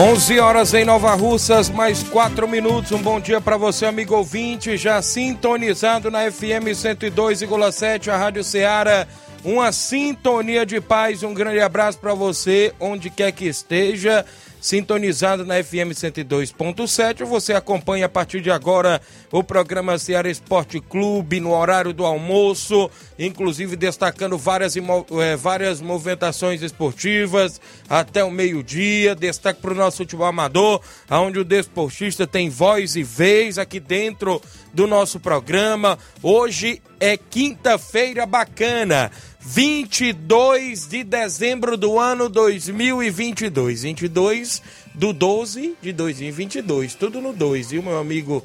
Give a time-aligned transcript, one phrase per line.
[0.00, 2.92] 11 horas em Nova Russas, mais 4 minutos.
[2.92, 9.08] Um bom dia para você, amigo ouvinte, já sintonizado na FM 102,7, a Rádio Ceará.
[9.44, 14.24] Uma sintonia de paz, um grande abraço para você, onde quer que esteja
[14.60, 17.24] sintonizado na FM 102.7.
[17.24, 19.00] Você acompanha a partir de agora
[19.30, 26.62] o programa Ceará Esporte Clube no horário do almoço, inclusive destacando várias, é, várias movimentações
[26.62, 29.14] esportivas até o meio-dia.
[29.14, 34.40] Destaque para o nosso futebol amador, onde o desportista tem voz e vez aqui dentro
[34.72, 35.98] do nosso programa.
[36.22, 39.10] Hoje é quinta-feira bacana.
[39.50, 43.82] 22 de dezembro do ano 2022.
[43.82, 44.62] 22
[44.94, 46.94] do 12 de 2022.
[46.94, 48.44] Tudo no 2, viu, meu amigo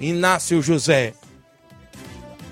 [0.00, 1.12] Inácio José?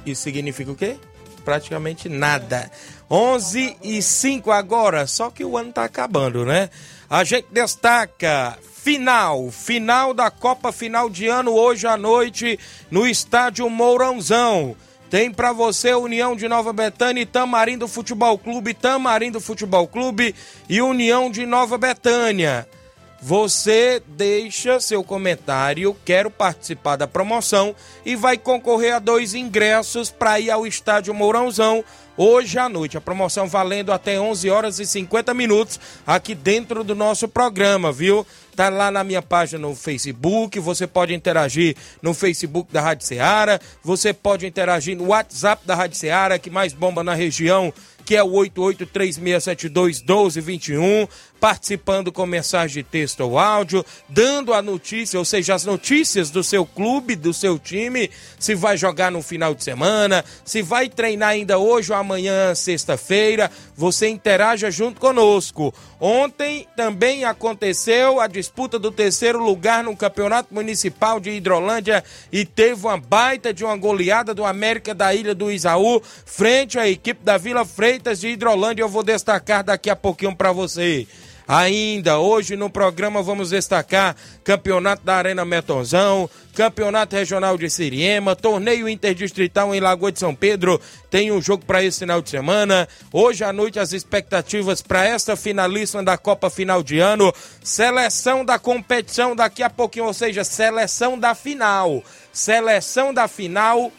[0.04, 0.98] Isso significa o quê?
[1.42, 2.70] Praticamente nada.
[3.10, 6.68] 11 e 5 agora, só que o ano tá acabando, né?
[7.08, 12.58] A gente destaca final, final da Copa Final de Ano hoje à noite
[12.90, 14.76] no estádio Mourãozão.
[15.08, 20.34] Tem para você União de Nova Betânia e Tamarindo Futebol Clube, Tamarindo Futebol Clube
[20.68, 22.66] e União de Nova Betânia.
[23.22, 27.74] Você deixa seu comentário, quero participar da promoção
[28.04, 31.84] e vai concorrer a dois ingressos para ir ao estádio Mourãozão
[32.16, 32.96] hoje à noite.
[32.96, 38.26] A promoção valendo até 11 horas e 50 minutos aqui dentro do nosso programa, viu?
[38.54, 43.60] Tá lá na minha página no Facebook, você pode interagir no Facebook da Rádio Ceará,
[43.82, 47.70] você pode interagir no WhatsApp da Rádio Ceará, que mais bomba na região,
[48.06, 51.06] que é o 8836721221,
[51.40, 56.42] participando com mensagem de texto ou áudio, dando a notícia, ou seja, as notícias do
[56.42, 61.30] seu clube, do seu time, se vai jogar no final de semana, se vai treinar
[61.30, 65.74] ainda hoje ou amanhã, sexta-feira, você interaja junto conosco.
[65.98, 72.86] Ontem também aconteceu a disputa do terceiro lugar no Campeonato Municipal de Hidrolândia e teve
[72.86, 77.38] uma baita de uma goleada do América da Ilha do Isaú frente à equipe da
[77.38, 78.82] Vila Freitas de Hidrolândia.
[78.82, 81.06] Eu vou destacar daqui a pouquinho para você.
[81.48, 88.88] Ainda hoje no programa vamos destacar Campeonato da Arena Metonzão, Campeonato Regional de Siriema, Torneio
[88.88, 90.80] Interdistrital em Lagoa de São Pedro.
[91.08, 92.88] Tem um jogo para esse final de semana.
[93.12, 97.32] Hoje à noite as expectativas para esta finalista da Copa Final de Ano.
[97.62, 102.02] Seleção da competição daqui a pouquinho, ou seja, seleção da final.
[102.32, 103.92] Seleção da final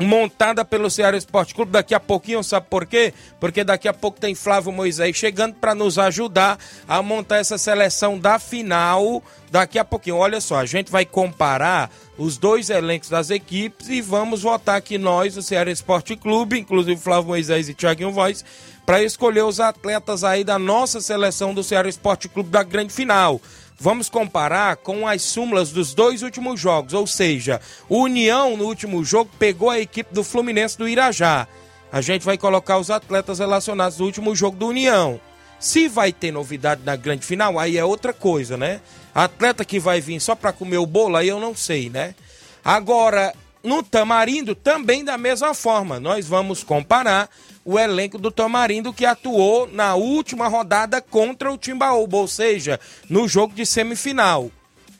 [0.00, 1.72] montada pelo Ceará Esporte Clube.
[1.72, 3.12] Daqui a pouquinho, sabe por quê?
[3.38, 8.18] Porque daqui a pouco tem Flávio Moisés chegando para nos ajudar a montar essa seleção
[8.18, 9.22] da final.
[9.50, 14.00] Daqui a pouquinho, olha só, a gente vai comparar os dois elencos das equipes e
[14.00, 18.44] vamos votar aqui nós, o Ceará Esporte Clube, inclusive Flávio Moisés e Thiaguinho Voz,
[18.86, 23.40] para escolher os atletas aí da nossa seleção do Ceará Esporte Clube da grande final.
[23.82, 29.02] Vamos comparar com as súmulas dos dois últimos jogos, ou seja, o União no último
[29.02, 31.48] jogo pegou a equipe do Fluminense do Irajá.
[31.90, 35.18] A gente vai colocar os atletas relacionados no último jogo do União.
[35.58, 38.82] Se vai ter novidade na grande final, aí é outra coisa, né?
[39.14, 42.14] Atleta que vai vir só para comer o bolo, aí eu não sei, né?
[42.62, 43.34] Agora,
[43.64, 47.30] no Tamarindo, também da mesma forma, nós vamos comparar
[47.64, 53.28] o elenco do Tamarindo que atuou na última rodada contra o Timbaúba, ou seja, no
[53.28, 54.50] jogo de semifinal.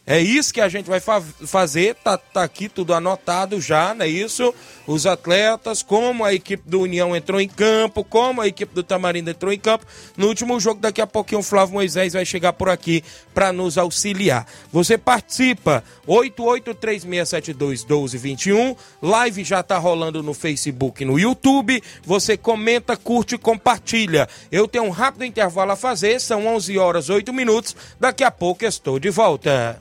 [0.06, 4.04] É isso que a gente vai fa fazer, tá, tá aqui tudo anotado já, não
[4.04, 4.52] é isso?
[4.90, 9.30] Os atletas, como a equipe do União entrou em campo, como a equipe do Tamarindo
[9.30, 9.86] entrou em campo.
[10.16, 13.78] No último jogo, daqui a pouquinho, o Flávio Moisés vai chegar por aqui para nos
[13.78, 14.48] auxiliar.
[14.72, 18.76] Você participa, 8836721221.
[19.00, 21.80] Live já tá rolando no Facebook e no YouTube.
[22.02, 24.28] Você comenta, curte e compartilha.
[24.50, 27.76] Eu tenho um rápido intervalo a fazer, são 11 horas 8 minutos.
[28.00, 29.80] Daqui a pouco estou de volta.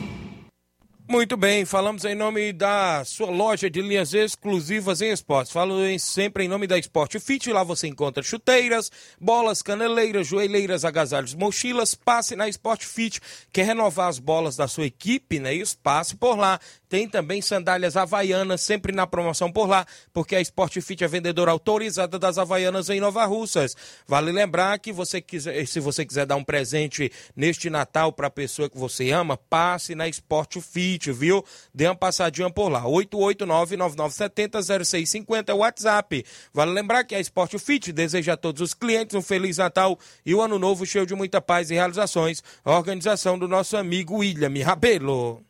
[1.11, 5.51] Muito bem, falamos em nome da sua loja de linhas exclusivas em esportes.
[5.51, 7.51] Falo em, sempre em nome da Sport Fit.
[7.51, 11.93] Lá você encontra chuteiras, bolas, caneleiras, joelheiras, agasalhos, mochilas.
[11.93, 13.19] Passe na Sport Fit.
[13.51, 15.53] Quer renovar as bolas da sua equipe, né?
[15.53, 16.57] Isso, passe por lá.
[16.91, 21.49] Tem também sandálias havaianas, sempre na promoção por lá, porque a Sport Fit é vendedora
[21.49, 23.77] autorizada das havaianas em Nova Russas.
[24.05, 28.29] Vale lembrar que você quiser, se você quiser dar um presente neste Natal para a
[28.29, 31.45] pessoa que você ama, passe na Sport Fit, viu?
[31.73, 32.83] Dê uma passadinha por lá.
[32.83, 36.25] 889-9970-0650 é o WhatsApp.
[36.53, 40.35] Vale lembrar que a Sport Fit deseja a todos os clientes um Feliz Natal e
[40.35, 42.43] o um Ano Novo cheio de muita paz e realizações.
[42.65, 45.41] A organização do nosso amigo William Rabelo.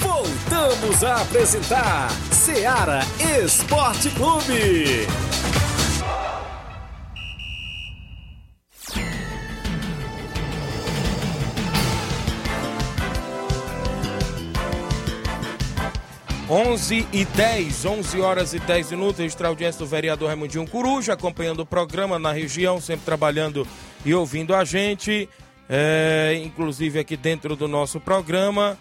[0.00, 3.00] Voltamos a apresentar Seara
[3.44, 5.06] Esporte Clube.
[16.50, 19.20] 11 e 10, 11 horas e 10 minutos.
[19.20, 23.68] Extra audiência do vereador Raimundinho Coruja, acompanhando o programa na região, sempre trabalhando
[24.02, 25.28] e ouvindo a gente.
[25.68, 28.78] É, inclusive aqui dentro do nosso programa.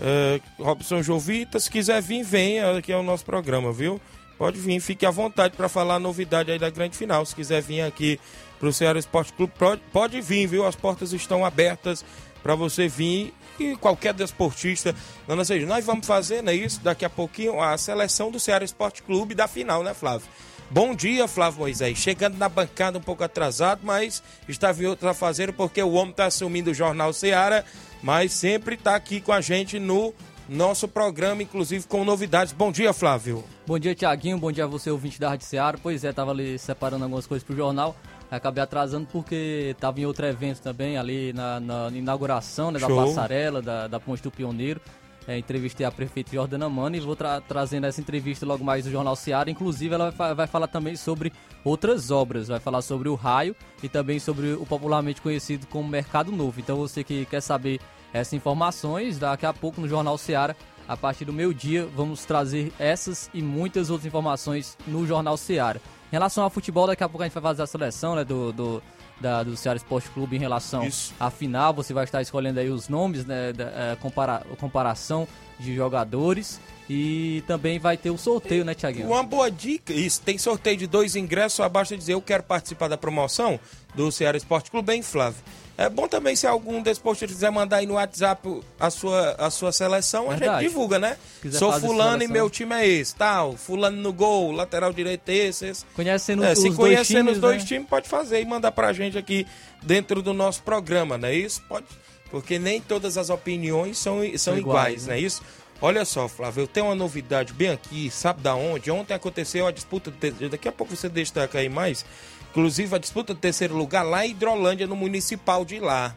[0.00, 4.00] É, Robson Jovita, se quiser vir, venha, aqui é o nosso programa, viu?
[4.38, 7.26] Pode vir, fique à vontade para falar a novidade aí da grande final.
[7.26, 8.20] Se quiser vir aqui
[8.60, 10.64] para o Ceará Esporte Clube, pode, pode vir, viu?
[10.64, 12.04] As portas estão abertas
[12.42, 14.94] para você vir e qualquer desportista.
[15.26, 19.02] Não, seja, nós vamos fazer, né, isso, daqui a pouquinho, a seleção do Ceará Esporte
[19.02, 20.28] Clube da final, né, Flávio?
[20.70, 21.96] Bom dia, Flávio Moisés.
[21.96, 26.26] Chegando na bancada um pouco atrasado, mas estava em outra fazer porque o homem está
[26.26, 27.64] assumindo o Jornal Ceará,
[28.02, 30.12] mas sempre está aqui com a gente no
[30.46, 32.52] nosso programa, inclusive com novidades.
[32.52, 33.44] Bom dia, Flávio.
[33.66, 34.38] Bom dia, Tiaguinho.
[34.38, 35.78] Bom dia a você, ouvinte da Rádio Ceará.
[35.82, 37.96] Pois é, tava ali separando algumas coisas pro jornal.
[38.30, 43.62] Acabei atrasando porque estava em outro evento também, ali na, na inauguração né, da passarela,
[43.62, 44.80] da, da Ponte do Pioneiro.
[45.26, 48.90] É, entrevistei a prefeita Jordana Mano e vou tra trazendo essa entrevista logo mais do
[48.90, 49.50] Jornal Seara.
[49.50, 51.32] Inclusive, ela vai, vai, falar também sobre
[51.62, 52.48] outras obras.
[52.48, 56.58] Vai falar sobre o raio e também sobre o popularmente conhecido como Mercado Novo.
[56.60, 57.78] Então, você que quer saber
[58.10, 60.56] essas informações, daqui a pouco no Jornal Seara,
[60.88, 65.80] a partir do meio dia, vamos trazer essas e muitas outras informações no Jornal Seara.
[66.08, 68.52] Em relação ao futebol, daqui a pouco a gente vai fazer a seleção né, do,
[68.52, 68.82] do,
[69.20, 71.14] da, do Ceará Esporte Clube em relação Isso.
[71.20, 71.74] à final.
[71.74, 76.60] Você vai estar escolhendo aí os nomes, né, da, é, compara, comparação de jogadores.
[76.88, 79.08] E também vai ter o sorteio, né, Tiaguinho?
[79.08, 82.88] Uma boa dica, isso, tem sorteio de dois ingressos, abaixo de dizer eu quero participar
[82.88, 83.60] da promoção
[83.94, 85.42] do Ceará Esporte Clube, bem, Flávio.
[85.78, 89.70] É bom também se algum desportista quiser mandar aí no WhatsApp a sua, a sua
[89.70, 90.50] seleção, Verdade.
[90.50, 91.16] a gente divulga, né?
[91.52, 93.56] Sou fulano e meu time é esse, tal.
[93.56, 95.84] Fulano no gol, lateral direito esse, esse.
[95.94, 97.68] Conhecendo é, os se dois conhecendo times, os dois né?
[97.68, 99.46] times, pode fazer e mandar pra gente aqui
[99.80, 101.62] dentro do nosso programa, não é isso?
[101.68, 101.86] Pode,
[102.28, 105.14] porque nem todas as opiniões são, são, iguais, iguais né?
[105.14, 105.42] não é isso?
[105.80, 108.90] Olha só, Flávio, eu tenho uma novidade bem aqui, sabe da onde?
[108.90, 110.12] Ontem aconteceu a disputa,
[110.50, 112.04] daqui a pouco você destaca aí mais,
[112.50, 116.14] inclusive a disputa do terceiro lugar lá em Hidrolândia, no municipal de lá.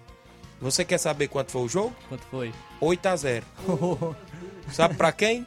[0.61, 1.95] Você quer saber quanto foi o jogo?
[2.07, 2.53] Quanto foi?
[2.79, 3.45] 8 a 0
[4.71, 5.45] Sabe pra quem?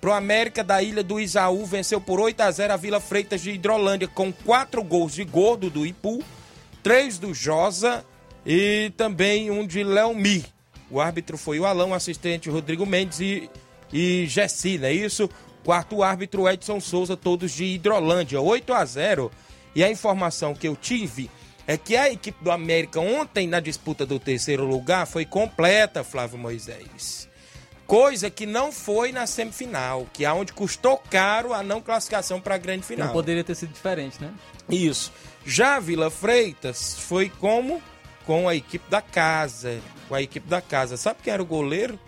[0.00, 3.52] Pro América da Ilha do Isaú venceu por 8 a 0 a Vila Freitas de
[3.52, 6.22] Hidrolândia com quatro gols de Gordo do Ipu,
[6.82, 8.04] três do Josa
[8.44, 10.44] e também um de Leomi.
[10.90, 13.50] O árbitro foi o Alão, assistente Rodrigo Mendes e,
[13.90, 15.28] e Gessi, não é isso?
[15.64, 19.30] Quarto árbitro Edson Souza, todos de Hidrolândia, 8 a 0
[19.74, 21.30] E a informação que eu tive
[21.66, 26.38] é que a equipe do América ontem na disputa do terceiro lugar foi completa, Flávio
[26.38, 27.28] Moisés.
[27.86, 32.54] Coisa que não foi na semifinal, que é onde custou caro a não classificação para
[32.54, 33.08] a grande final.
[33.08, 34.32] Não poderia ter sido diferente, né?
[34.70, 35.12] Isso.
[35.44, 37.82] Já Vila Freitas foi como
[38.24, 39.78] com a equipe da casa,
[40.08, 40.96] com a equipe da casa.
[40.96, 41.98] Sabe quem era o goleiro?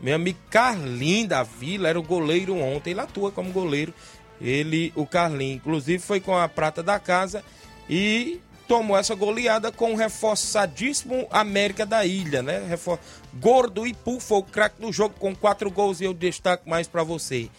[0.00, 3.92] Meu amigo Carlinho da Vila era o goleiro ontem, ele atua como goleiro.
[4.40, 7.44] Ele, o Carlinho, inclusive foi com a prata da casa
[7.88, 12.64] e tomou essa goleada com o reforçadíssimo América da Ilha, né?
[12.68, 12.98] Refor...
[13.34, 16.86] Gordo e Pu foi o craque do jogo com quatro gols e eu destaco mais
[16.86, 17.50] para você.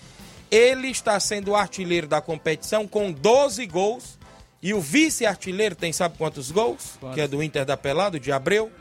[0.50, 4.18] Ele está sendo o artilheiro da competição com 12 gols
[4.62, 6.98] e o vice-artilheiro tem sabe quantos gols?
[7.00, 7.16] Quantos?
[7.16, 8.72] Que é do Inter da Pelado, de Abreu,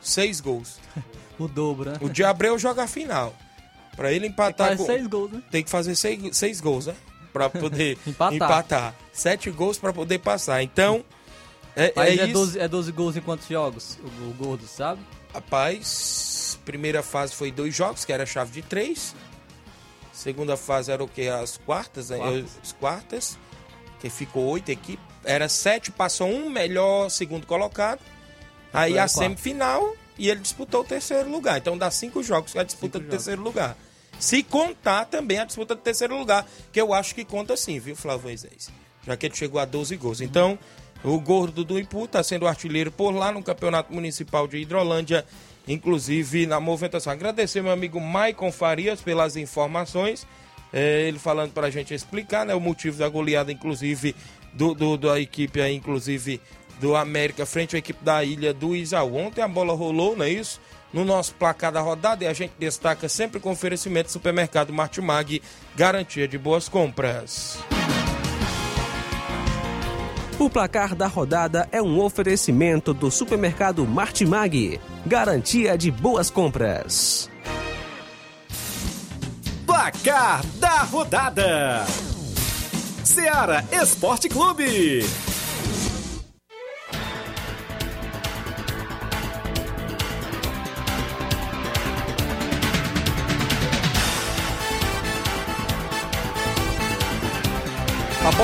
[0.00, 0.78] seis gols.
[1.38, 1.98] o dobro, né?
[2.00, 3.34] O de Abreu joga a final.
[3.96, 4.68] Para ele empatar.
[4.68, 4.98] Tem que fazer com...
[4.98, 5.42] seis gols, né?
[5.50, 6.94] Tem que fazer seis, seis gols, né?
[7.32, 8.34] Para poder empatar.
[8.34, 8.94] empatar.
[9.12, 10.62] Sete gols para poder passar.
[10.62, 11.04] Então.
[11.76, 13.98] É, Mas é, é, 12, é 12 gols em quantos jogos?
[14.02, 15.00] O, o Gordo, sabe?
[15.32, 19.14] Rapaz, primeira fase foi dois jogos, que era a chave de três.
[20.12, 21.28] Segunda fase era o que?
[21.28, 22.18] As quartas, né?
[22.18, 22.58] quartas.
[22.62, 23.38] As quartas.
[24.00, 25.04] Que ficou oito equipes.
[25.24, 28.00] Era sete, passou um melhor segundo colocado.
[28.72, 31.58] Aí a semifinal e ele disputou o terceiro lugar.
[31.58, 33.24] Então dá cinco jogos que a disputa cinco do jogos.
[33.24, 33.76] terceiro lugar.
[34.20, 37.96] Se contar também a disputa do terceiro lugar, que eu acho que conta sim, viu,
[37.96, 38.70] Flávio Moisés?
[39.06, 40.20] Já que ele chegou a 12 gols.
[40.20, 40.58] Então,
[41.02, 45.24] o gordo do Impu está sendo artilheiro por lá no Campeonato Municipal de Hidrolândia,
[45.66, 47.10] inclusive na movimentação.
[47.10, 50.26] Agradecer meu amigo Maicon Farias pelas informações,
[50.70, 54.14] é, ele falando para a gente explicar né, o motivo da goleada, inclusive,
[54.52, 56.38] do, do, da equipe inclusive,
[56.78, 59.16] do América frente à equipe da Ilha do Isaú.
[59.16, 60.60] Ontem a bola rolou, não é isso?
[60.92, 65.40] No nosso placar da rodada e a gente destaca sempre com oferecimento do supermercado Martimag,
[65.76, 67.58] garantia de boas compras.
[70.40, 74.80] O placar da rodada é um oferecimento do supermercado Martimag.
[75.06, 77.30] Garantia de boas compras.
[79.66, 81.84] Placar da rodada:
[83.04, 85.04] Seara Esporte Clube.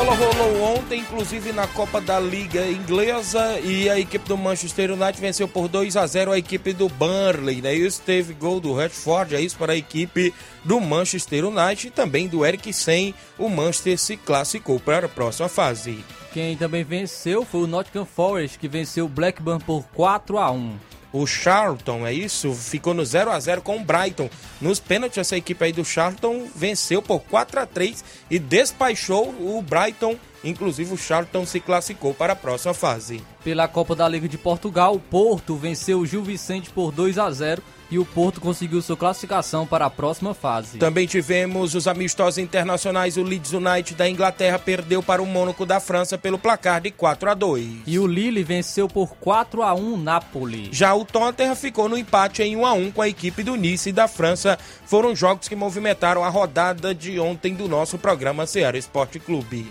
[0.07, 5.21] Bola rolou ontem, inclusive na Copa da Liga Inglesa, e a equipe do Manchester United
[5.21, 7.61] venceu por 2 a 0 a equipe do Burnley.
[7.61, 7.75] Né?
[7.75, 10.33] Isso teve gol do Redford, é isso para a equipe
[10.63, 13.15] do Manchester United e também do Eric Sen.
[13.37, 16.05] O Manchester se classificou para a próxima fase.
[16.33, 20.77] Quem também venceu foi o Nottingham Forest, que venceu o Blackburn por 4 a 1
[21.13, 22.53] o Charlton, é isso?
[22.53, 24.29] Ficou no 0 a 0 com o Brighton.
[24.61, 29.63] Nos pênaltis, essa equipe aí do Charlton venceu por 4 a 3 e despachou o
[29.63, 30.17] Brighton.
[30.45, 33.23] Inclusive, o Charlton se classificou para a próxima fase.
[33.43, 37.31] Pela Copa da Liga de Portugal, o Porto venceu o Gil Vicente por 2 a
[37.31, 40.79] 0 e o Porto conseguiu sua classificação para a próxima fase.
[40.79, 43.17] Também tivemos os amistosos internacionais.
[43.17, 47.31] O Leeds United da Inglaterra perdeu para o Mônaco da França pelo placar de 4
[47.31, 47.67] a 2.
[47.87, 50.69] E o Lille venceu por 4 a 1 Napoli.
[50.73, 53.93] Já o Tottenham ficou no empate em 1 a 1 com a equipe do Nice
[53.93, 54.59] da França.
[54.85, 59.71] Foram jogos que movimentaram a rodada de ontem do nosso programa Ceará Esporte Clube.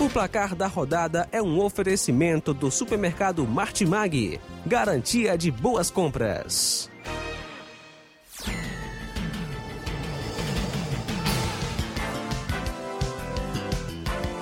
[0.00, 4.38] O placar da rodada é um oferecimento do supermercado Martimag.
[4.64, 6.88] Garantia de boas compras.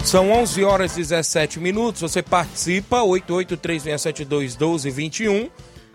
[0.05, 2.03] São 11 horas e 17 minutos.
[2.03, 5.51] Você participa, 8836721221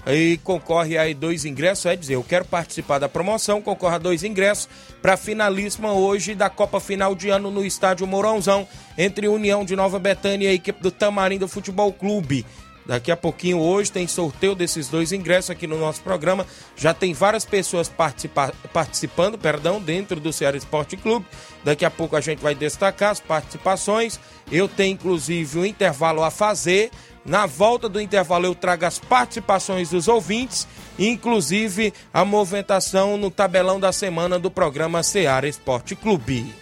[0.07, 4.23] e concorre aí dois ingressos, é dizer, eu quero participar da promoção, concorre a dois
[4.23, 4.67] ingressos
[5.01, 8.67] para finalíssima hoje da Copa Final de Ano no Estádio Mourãozão,
[8.97, 12.45] entre União de Nova Betânia e a equipe do Tamarindo Futebol Clube.
[12.85, 16.47] Daqui a pouquinho hoje tem sorteio desses dois ingressos aqui no nosso programa.
[16.75, 21.25] Já tem várias pessoas participa participando, perdão, dentro do Ceará Esporte Clube.
[21.63, 24.19] Daqui a pouco a gente vai destacar as participações.
[24.51, 26.89] Eu tenho inclusive um intervalo a fazer
[27.25, 33.79] na volta do intervalo eu trago as participações dos ouvintes, inclusive a movimentação no tabelão
[33.79, 36.53] da semana do programa Seara Esporte Clube.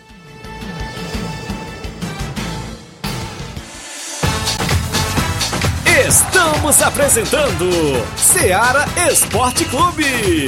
[6.07, 7.69] Estamos apresentando
[8.17, 10.47] Seara Esporte Clube.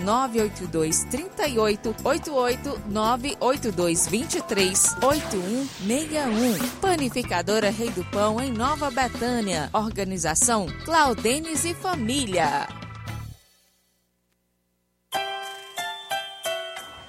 [0.01, 6.69] 982 38 88 982 23 8161.
[6.81, 9.69] Panificadora Rei do Pão em Nova Betânia.
[9.73, 12.67] Organização Claudenes e Família.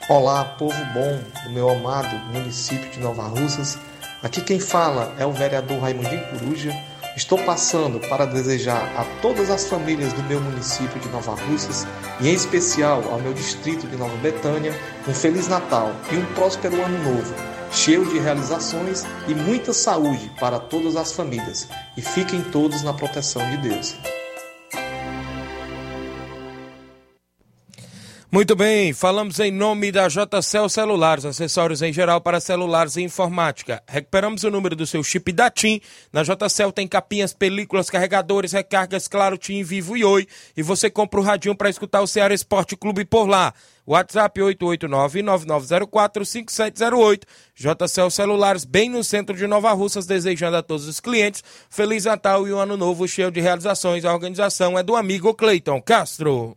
[0.09, 3.79] Olá, povo bom do meu amado município de Nova Russas.
[4.23, 6.92] Aqui quem fala é o vereador Raimundinho Coruja.
[7.14, 11.87] Estou passando para desejar a todas as famílias do meu município de Nova Russas
[12.21, 14.73] e em especial ao meu distrito de Nova Betânia
[15.07, 17.35] um feliz Natal e um próspero ano novo,
[17.71, 21.69] cheio de realizações e muita saúde para todas as famílias.
[21.99, 23.95] E fiquem todos na proteção de Deus.
[28.35, 33.83] Muito bem, falamos em nome da JCL Celulares, acessórios em geral para celulares e informática.
[33.87, 35.83] Recuperamos o número do seu chip da TIM.
[36.11, 40.27] Na JCL tem capinhas, películas, carregadores, recargas, claro, TIM, Vivo e Oi.
[40.57, 43.53] E você compra o radinho para escutar o Ceará Esporte Clube por lá.
[43.87, 47.25] WhatsApp 889-9904-5708.
[47.55, 52.49] JCL Celulares, bem no centro de Nova Russas, desejando a todos os clientes Feliz Natal
[52.49, 54.07] e um ano novo cheio de realizações.
[54.07, 56.57] A organização é do amigo Cleiton Castro.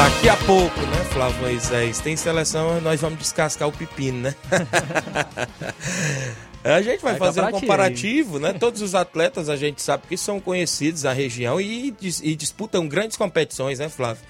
[0.00, 2.00] Daqui a pouco, né, Flávio Moisés?
[2.00, 4.34] Tem seleção, nós vamos descascar o pepino, né?
[6.64, 7.52] A gente vai, Vai fazer um ti.
[7.52, 8.54] comparativo, né?
[8.54, 13.18] Todos os atletas a gente sabe que são conhecidos na região e, e disputam grandes
[13.18, 14.22] competições, né, Flávio?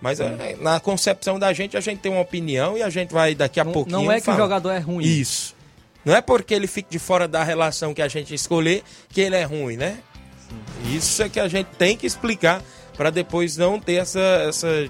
[0.00, 3.34] Mas é, na concepção da gente, a gente tem uma opinião e a gente vai
[3.34, 4.00] daqui a Não, pouquinho.
[4.02, 4.38] não é que falar.
[4.38, 5.04] o jogador é ruim.
[5.04, 5.54] Isso.
[6.06, 9.36] Não é porque ele fique de fora da relação que a gente escolher que ele
[9.36, 9.98] é ruim, né?
[10.90, 12.62] Isso é que a gente tem que explicar
[12.96, 14.88] para depois não ter essa, essa,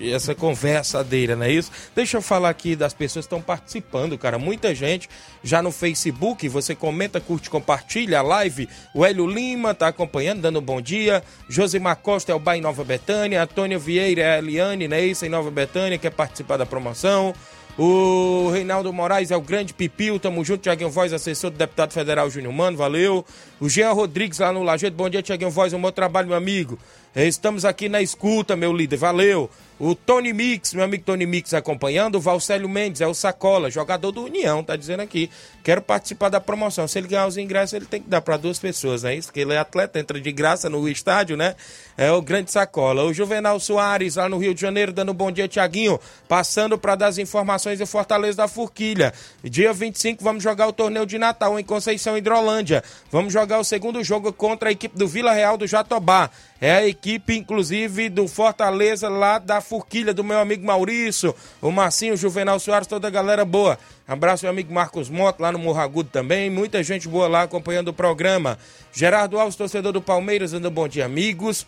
[0.00, 1.70] essa conversadeira, não é isso?
[1.94, 4.38] Deixa eu falar aqui das pessoas que estão participando, cara.
[4.38, 5.08] Muita gente
[5.42, 8.68] já no Facebook, você comenta, curte, compartilha a live.
[8.94, 11.22] O Hélio Lima tá acompanhando, dando um bom dia.
[11.48, 13.42] Josimar Costa é o Bar em Nova Betânia.
[13.42, 15.04] Antônio Vieira é a Eliane, né?
[15.04, 17.34] Isso em Nova Betânia, quer participar da promoção.
[17.76, 22.30] O Reinaldo Moraes é o grande Pipil, tamo junto, Tiaguinho Voz, assessor do deputado federal
[22.30, 23.24] Júnior Mano, valeu.
[23.64, 26.78] O Jean Rodrigues lá no Lajeado, bom dia, Tiaguinho Voz, um bom trabalho, meu amigo.
[27.14, 29.48] Eh, Estamos aqui na escuta, meu líder, valeu.
[29.78, 32.14] O Tony Mix, meu amigo Tony Mix acompanhando.
[32.14, 35.28] O Valcélio Mendes é o Sacola, jogador do União, tá dizendo aqui.
[35.64, 36.86] Quero participar da promoção.
[36.86, 39.28] Se ele ganhar os ingressos, ele tem que dar para duas pessoas, não é isso?
[39.28, 41.56] Porque ele é atleta, entra de graça no estádio, né?
[41.96, 43.02] É o grande Sacola.
[43.02, 45.98] O Juvenal Soares, lá no Rio de Janeiro, dando um bom dia, Tiaguinho.
[46.28, 49.12] Passando para dar as informações do Fortaleza da Forquilha.
[49.42, 52.84] Dia 25, vamos jogar o torneio de Natal em Conceição Hidrolândia.
[53.10, 56.30] Vamos jogar o segundo jogo contra a equipe do Vila Real do Jatobá.
[56.60, 62.14] É a equipe, inclusive, do Fortaleza lá da Forquilha, do meu amigo Maurício, o Marcinho,
[62.14, 63.78] o Juvenal Soares, toda a galera boa.
[64.06, 66.50] Abraço, meu amigo Marcos Mota, lá no Morro Agudo também.
[66.50, 68.58] Muita gente boa lá acompanhando o programa.
[68.92, 71.66] Gerardo Alves, torcedor do Palmeiras, dando bom dia, amigos.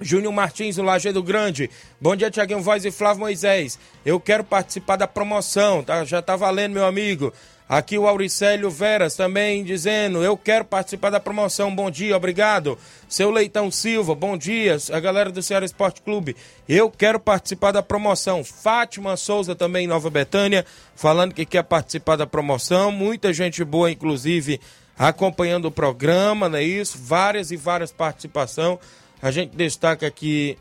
[0.00, 1.70] Júnior Martins, do Lajeado Grande.
[2.00, 3.78] Bom dia, Tiaguinho Voz e Flávio Moisés.
[4.04, 6.04] Eu quero participar da promoção, tá?
[6.04, 7.32] Já tá valendo, meu amigo.
[7.68, 11.74] Aqui o Auricélio Veras também dizendo, eu quero participar da promoção.
[11.74, 12.78] Bom dia, obrigado.
[13.06, 14.78] Seu Leitão Silva, bom dia.
[14.90, 16.34] A galera do Ceará Esporte Clube,
[16.66, 18.42] eu quero participar da promoção.
[18.42, 20.64] Fátima Souza também, Nova Betânia,
[20.96, 22.90] falando que quer participar da promoção.
[22.90, 24.58] Muita gente boa, inclusive,
[24.98, 26.96] acompanhando o programa, não é isso?
[26.98, 28.78] Várias e várias participações.
[29.20, 30.56] A gente destaca aqui,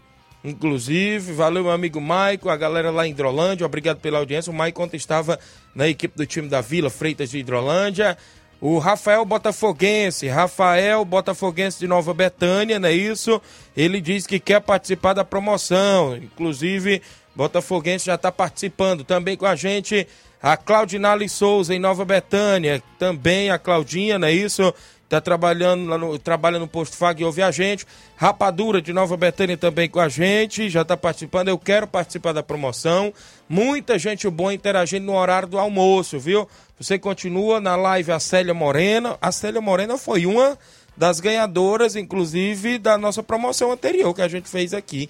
[0.49, 4.51] inclusive, valeu meu amigo Maico, a galera lá em Hidrolândia, obrigado pela audiência.
[4.51, 5.39] O Maico ontem estava
[5.75, 8.17] na equipe do time da Vila Freitas de Hidrolândia.
[8.60, 13.39] O Rafael Botafoguense, Rafael Botafoguense de Nova Betânia, não é isso?
[13.75, 17.01] Ele diz que quer participar da promoção, inclusive
[17.36, 19.03] Botafoguense já está participando.
[19.03, 20.07] Também com a gente
[20.41, 22.81] a Claudinale Souza em Nova Betânia.
[22.97, 24.73] Também a Claudinha, não é isso?
[25.07, 27.87] Está trabalhando lá no, trabalha no posto Fag e ouve a gente.
[28.17, 31.47] Rapadura de Nova Betânia também com a gente, já está participando.
[31.47, 33.13] Eu quero participar da promoção.
[33.47, 36.45] Muita gente boa interagindo no horário do almoço, viu?
[36.77, 39.17] Você continua na live a Célia Morena.
[39.21, 40.59] A Célia Morena foi uma
[40.97, 45.09] das ganhadoras, inclusive, da nossa promoção anterior que a gente fez aqui.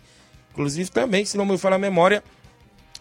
[0.51, 2.23] Inclusive também, se não me falar a memória,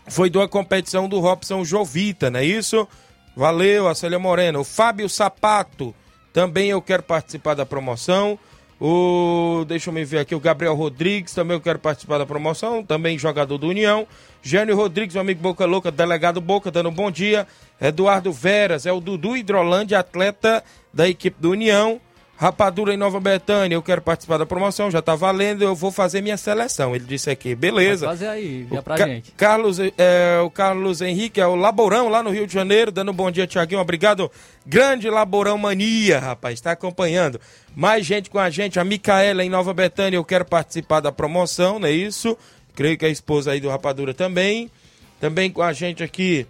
[0.07, 2.89] foi de uma competição do Robson Jovita, não é isso?
[3.37, 4.59] Valeu, a Célia Morena.
[4.59, 5.95] O Fábio Sapato,
[6.37, 8.39] também eu quero participar da promoção.
[8.79, 12.85] O, deixa eu me ver aqui, o Gabriel Rodrigues, também eu quero participar da promoção,
[12.85, 14.07] também jogador do União.
[14.43, 17.47] Gênio Rodrigues, meu amigo Boca Louca, delegado Boca, dando um bom dia.
[17.81, 21.99] Eduardo Veras, é o Dudu Hidrolândia, atleta da equipe do União.
[22.39, 26.21] Rapadura em Nova Betânia, eu quero participar da promoção, já tá valendo, eu vou fazer
[26.21, 26.95] minha seleção.
[26.95, 28.07] Ele disse aqui, beleza.
[28.07, 29.33] Pode fazer aí, já pra Ca gente.
[29.33, 33.15] Carlos, é, o Carlos Henrique, é o Laborão lá no Rio de Janeiro, dando um
[33.15, 34.31] bom dia, Tiaguinho, obrigado.
[34.67, 37.41] Grande Laborão Mania, rapaz, está acompanhando.
[37.75, 41.79] Mais gente com a gente, a Micaela em Nova Betânia, eu quero participar da promoção,
[41.79, 42.37] não é isso?
[42.75, 44.71] Creio que a esposa aí do Rapadura também.
[45.19, 46.47] Também com a gente aqui,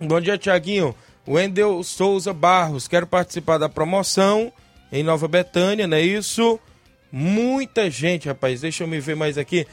[0.00, 0.94] bom dia, Tiaguinho.
[1.26, 4.52] Wendel Souza Barros, quero participar da promoção
[4.92, 6.58] em Nova Betânia, não é isso?
[7.12, 8.60] Muita gente, rapaz.
[8.60, 9.66] Deixa eu me ver mais aqui.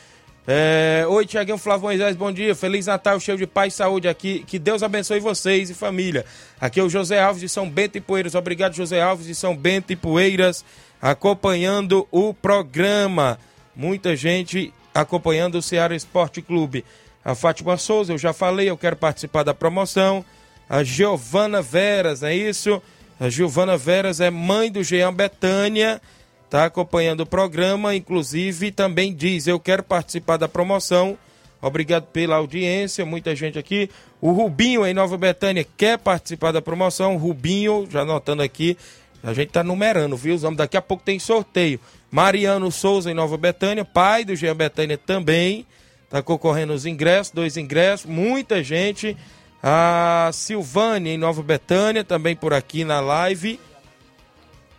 [0.48, 1.06] É...
[1.10, 2.56] Oi, Tiaguinho Flávio Moisés, bom dia.
[2.56, 4.44] Feliz Natal, cheio de paz e saúde aqui.
[4.48, 6.26] Que Deus abençoe vocês e família.
[6.60, 8.34] Aqui é o José Alves de São Bento e Poeiras.
[8.34, 10.64] Obrigado, José Alves de São Bento e Poeiras,
[11.02, 13.38] acompanhando o programa.
[13.76, 16.86] Muita gente acompanhando o Ceará Esporte Clube.
[17.24, 20.24] A Fátima Souza, eu já falei, eu quero participar da promoção.
[20.70, 22.82] A Giovana Veras, é isso?
[23.20, 26.00] A Giovana Veras é mãe do Jean Betânia,
[26.46, 31.18] está acompanhando o programa, inclusive também diz: Eu quero participar da promoção.
[31.60, 33.90] Obrigado pela audiência, muita gente aqui.
[34.22, 37.18] O Rubinho em Nova Betânia quer participar da promoção.
[37.18, 38.78] Rubinho, já anotando aqui,
[39.24, 40.36] a gente está numerando, viu?
[40.36, 41.80] Os homens daqui a pouco tem sorteio.
[42.12, 45.66] Mariano Souza em Nova Betânia, pai do Jean Betânia também,
[46.04, 49.18] está concorrendo os ingressos, dois ingressos, muita gente.
[49.62, 53.60] A Silvânia em Nova Betânia, também por aqui na live.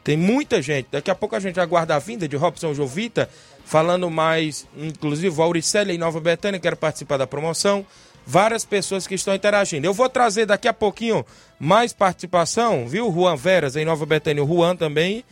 [0.05, 0.89] Tem muita gente.
[0.91, 3.29] Daqui a pouco a gente aguarda a vinda de Robson Jovita,
[3.65, 7.85] falando mais, inclusive o Auricélia em Nova Betânia, quero participar da promoção.
[8.27, 9.87] Várias pessoas que estão interagindo.
[9.87, 11.25] Eu vou trazer daqui a pouquinho
[11.59, 13.13] mais participação, viu?
[13.13, 15.25] Juan Veras em Nova Betânia, o Juan também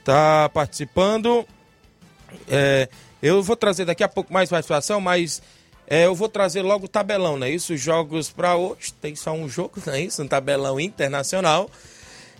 [0.00, 1.46] está participando.
[2.48, 2.88] É,
[3.22, 5.42] eu vou trazer daqui a pouco mais participação, mas
[5.86, 7.76] é, eu vou trazer logo o tabelão, não é isso?
[7.76, 10.22] Jogos para hoje, tem só um jogo, não é isso?
[10.22, 11.70] Um tabelão internacional.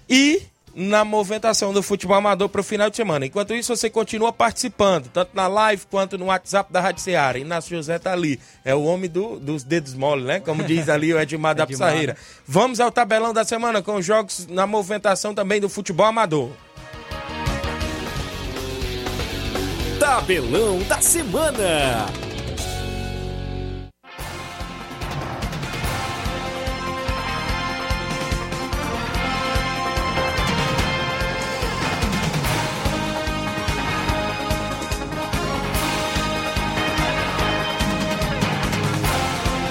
[0.09, 0.43] E
[0.75, 3.25] na movimentação do futebol amador para o final de semana.
[3.25, 7.39] Enquanto isso, você continua participando, tanto na live quanto no WhatsApp da Rádio Seara.
[7.39, 10.41] Inácio José tá ali, é o homem do, dos dedos mole, né?
[10.41, 12.17] Como diz ali o Edmar da Pissarreira.
[12.47, 16.51] Vamos ao tabelão da semana com os jogos na movimentação também do futebol amador.
[20.01, 22.07] Tabelão da semana.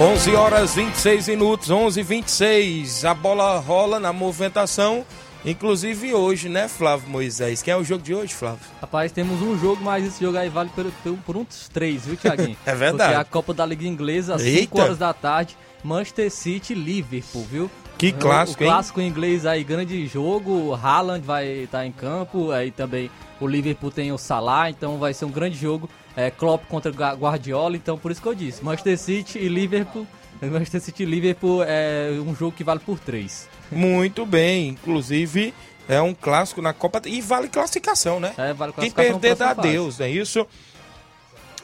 [0.03, 5.05] Onze horas 26 minutos, 11 e 26 A bola rola na movimentação.
[5.45, 7.61] Inclusive hoje, né, Flávio Moisés?
[7.61, 8.59] Quem é o jogo de hoje, Flávio?
[8.81, 12.17] Rapaz, temos um jogo, mas esse jogo aí vale por, por, por uns três, viu,
[12.17, 12.57] Tiaguinho?
[12.65, 13.11] é verdade.
[13.11, 17.47] Porque é a Copa da Liga Inglesa, às 5 horas da tarde, Manchester City Liverpool,
[17.49, 17.71] viu?
[17.97, 19.07] Que clássico, o, o clássico hein?
[19.07, 20.51] inglês aí, grande jogo.
[20.51, 22.51] O Haaland vai estar tá em campo.
[22.51, 25.89] Aí também o Liverpool tem o Salah, então vai ser um grande jogo.
[26.15, 28.63] É, Klopp contra Guardiola, então por isso que eu disse.
[28.63, 30.05] Manchester City e Liverpool.
[30.41, 33.47] Manchester City e Liverpool é um jogo que vale por três.
[33.71, 35.53] Muito bem, inclusive
[35.87, 38.33] é um clássico na Copa e vale classificação, né?
[38.37, 39.19] É, vale Quem classificação.
[39.19, 40.47] perder dá Deus, é isso?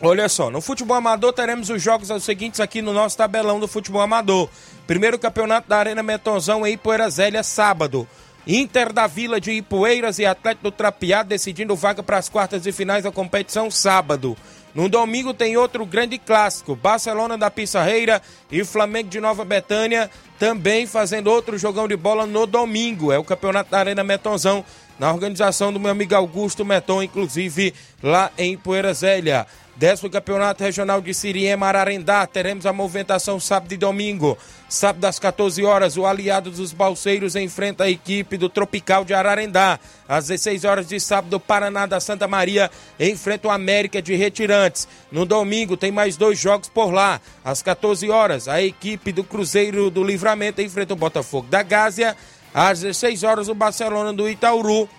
[0.02, 3.68] Olha só, no futebol amador teremos os jogos os seguintes aqui no nosso tabelão do
[3.68, 4.50] futebol amador.
[4.88, 8.08] Primeiro campeonato da Arena Metonzão em Ipoeira Zélia, sábado.
[8.52, 12.72] Inter da Vila de Ipueiras e Atlético do Trapiado decidindo vaga para as quartas e
[12.72, 14.36] finais da competição sábado.
[14.74, 18.20] No domingo tem outro grande clássico, Barcelona da Pissarreira
[18.52, 20.10] e Flamengo de Nova Betânia
[20.40, 23.12] também fazendo outro jogão de bola no domingo.
[23.12, 24.66] É o campeonato da Arena Metonzão,
[24.98, 29.46] na organização do meu amigo Augusto Meton, inclusive lá em Poeira Zélia.
[29.80, 32.28] Décimo Campeonato Regional de Siriema, Ararendá.
[32.28, 34.38] Teremos a movimentação sábado e domingo.
[34.68, 39.80] Sábado às 14 horas, o aliado dos Balseiros enfrenta a equipe do Tropical de Ararendá.
[40.06, 44.86] Às 16 horas de sábado, o Paraná da Santa Maria enfrenta o América de Retirantes.
[45.10, 47.22] No domingo, tem mais dois jogos por lá.
[47.42, 52.18] Às 14 horas, a equipe do Cruzeiro do Livramento enfrenta o Botafogo da Gásia.
[52.54, 54.90] Às 16 horas, o Barcelona do Itauru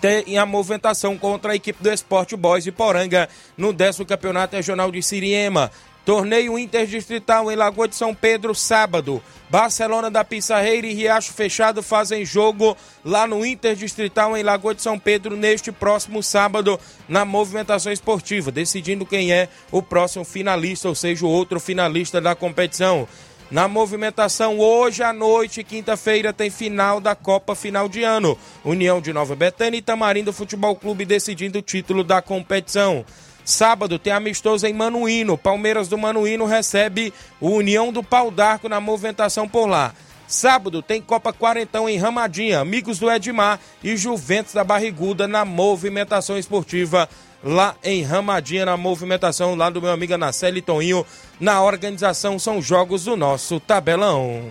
[0.00, 4.90] tem a movimentação contra a equipe do Esporte Boys de Poranga no 10 Campeonato Regional
[4.90, 5.70] de Siriema.
[6.04, 9.22] Torneio Interdistrital em Lagoa de São Pedro, sábado.
[9.48, 14.98] Barcelona da Pissarreira e Riacho Fechado fazem jogo lá no Interdistrital em Lagoa de São
[14.98, 16.78] Pedro neste próximo sábado
[17.08, 22.34] na movimentação esportiva, decidindo quem é o próximo finalista, ou seja, o outro finalista da
[22.34, 23.08] competição.
[23.50, 28.38] Na movimentação, hoje à noite, quinta-feira, tem final da Copa Final de Ano.
[28.64, 33.04] União de Nova Betânia e Tamarindo Futebol Clube decidindo o título da competição.
[33.44, 35.36] Sábado tem amistoso em Manuíno.
[35.36, 39.92] Palmeiras do Manuíno recebe o União do Pau d'Arco na movimentação por lá.
[40.26, 46.38] Sábado tem Copa Quarentão em Ramadinha, Amigos do Edmar e Juventus da Barriguda na movimentação
[46.38, 47.08] esportiva
[47.44, 51.04] lá em Ramadinha, na movimentação lá do meu amigo Anaceli Toninho.
[51.38, 54.50] Na organização são jogos do nosso tabelão.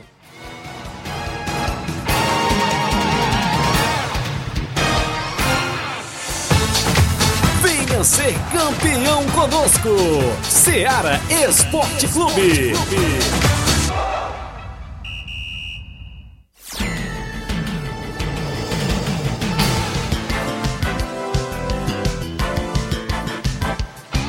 [7.61, 9.89] Venha ser campeão conosco,
[10.43, 12.73] Seara Esporte Clube.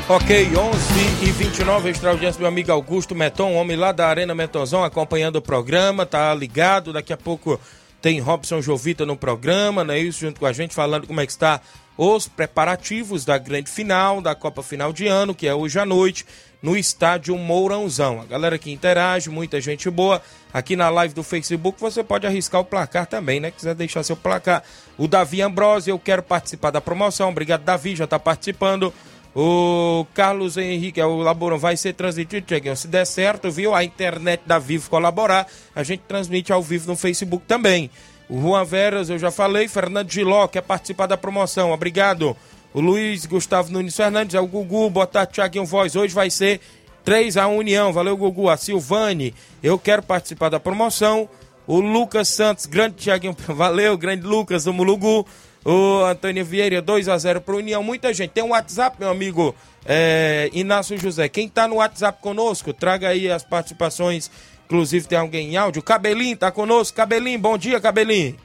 [0.07, 4.85] Ok, 11 e 29, extra audiência, meu amigo Augusto Meton, homem lá da Arena Metonzão,
[4.85, 7.59] acompanhando o programa, tá ligado, daqui a pouco
[8.03, 11.33] tem Robson Jovita no programa, né, isso, junto com a gente, falando como é que
[11.33, 11.59] está
[11.97, 16.27] os preparativos da grande final, da Copa Final de Ano, que é hoje à noite,
[16.61, 18.21] no estádio Mourãozão.
[18.21, 20.21] A galera que interage, muita gente boa.
[20.53, 23.51] Aqui na live do Facebook você pode arriscar o placar também, né?
[23.51, 24.63] Quiser deixar seu placar.
[24.99, 27.29] O Davi Ambrosio, eu quero participar da promoção.
[27.29, 28.93] Obrigado, Davi, já está participando.
[29.35, 32.77] O Carlos Henrique, é o Laborão, vai ser transmitido, Tiaguinho.
[32.77, 33.75] Se der certo, viu?
[33.75, 37.91] A internet da Vivo colaborar, a gente transmite ao vivo no Facebook também.
[38.29, 39.67] O Juan Veras, eu já falei.
[39.67, 41.73] Fernando Giló, quer participar da promoção.
[41.73, 42.37] Obrigado.
[42.73, 45.95] O Luiz Gustavo Nunes Fernandes, é o Gugu, botar Tiaguinho Voz.
[45.95, 46.61] Hoje vai ser
[47.05, 47.93] 3 a União.
[47.93, 48.49] Valeu, Gugu.
[48.49, 51.29] A Silvane, eu quero participar da promoção.
[51.67, 55.27] O Lucas Santos, grande Tiaguinho, valeu, grande Lucas do Mulugu.
[55.65, 57.83] O Antônio Vieira, 2 a 0 para União.
[57.83, 58.31] Muita gente.
[58.31, 59.55] Tem um WhatsApp, meu amigo
[59.87, 61.27] é, Inácio José.
[61.29, 64.31] Quem está no WhatsApp conosco, traga aí as participações.
[64.67, 65.83] Inclusive tem alguém em áudio.
[65.83, 66.97] Cabelinho está conosco.
[66.97, 68.37] Cabelinho, bom dia, Cabelinho.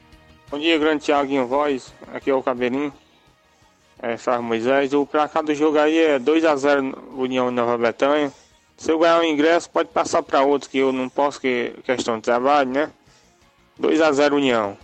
[0.50, 1.92] Bom dia, grande Tiaguinho Voz.
[2.14, 2.92] Aqui é o Cabelinho.
[4.02, 4.94] É Moisés.
[4.94, 8.32] O placar do jogo aí é 2 a 0 União Nova Bretanha.
[8.78, 12.16] Se eu ganhar o ingresso, pode passar para outro, que eu não posso, que questão
[12.16, 12.90] de trabalho, né?
[13.78, 14.76] 2 a 0 União.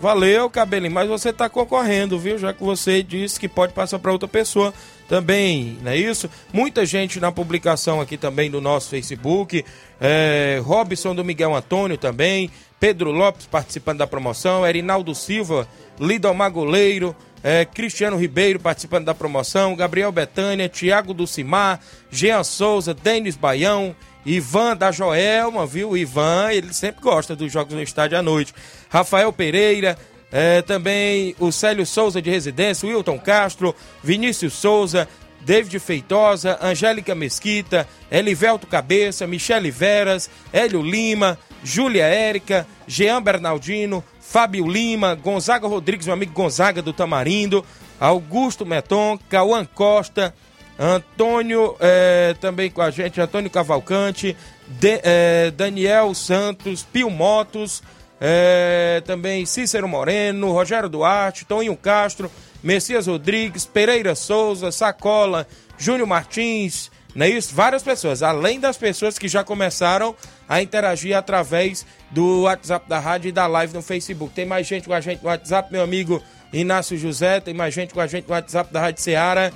[0.00, 2.36] Valeu, Cabelinho, mas você está concorrendo, viu?
[2.36, 4.74] Já que você disse que pode passar para outra pessoa
[5.08, 6.28] também, não é isso?
[6.52, 9.64] Muita gente na publicação aqui também do nosso Facebook.
[10.00, 12.50] É, Robson do Miguel Antônio também.
[12.80, 14.66] Pedro Lopes participando da promoção.
[14.66, 15.66] Erinaldo Silva,
[15.98, 17.14] Lidomar Goleiro.
[17.42, 19.76] É, Cristiano Ribeiro participando da promoção.
[19.76, 21.78] Gabriel Betânia, Tiago Dulcimar,
[22.10, 23.94] Jean Souza, Denis Baião.
[24.24, 25.96] Ivan da Joelma, viu?
[25.96, 28.54] Ivan, ele sempre gosta dos jogos no estádio à noite.
[28.88, 29.98] Rafael Pereira,
[30.32, 35.08] é, também o Célio Souza de Residência, Wilton Castro, Vinícius Souza,
[35.42, 44.66] David Feitosa, Angélica Mesquita, Elivelto Cabeça, Michele Veras, Hélio Lima, Júlia Érica, Jean Bernardino, Fábio
[44.66, 47.64] Lima, Gonzaga Rodrigues, meu amigo Gonzaga do Tamarindo,
[48.00, 50.34] Augusto Meton, Cauã Costa,
[50.78, 57.82] Antônio é, também com a gente, Antônio Cavalcante, de, é, Daniel Santos, Pio Motos,
[58.20, 62.30] é, também Cícero Moreno, Rogério Duarte, Toninho Castro,
[62.62, 65.46] Messias Rodrigues, Pereira Souza, Sacola,
[65.78, 67.54] Júnior Martins, não é isso?
[67.54, 70.16] Várias pessoas, além das pessoas que já começaram
[70.48, 74.34] a interagir através do WhatsApp da rádio e da live no Facebook.
[74.34, 76.20] Tem mais gente com a gente no WhatsApp, meu amigo
[76.52, 79.52] Inácio José, tem mais gente com a gente no WhatsApp da Rádio Ceará.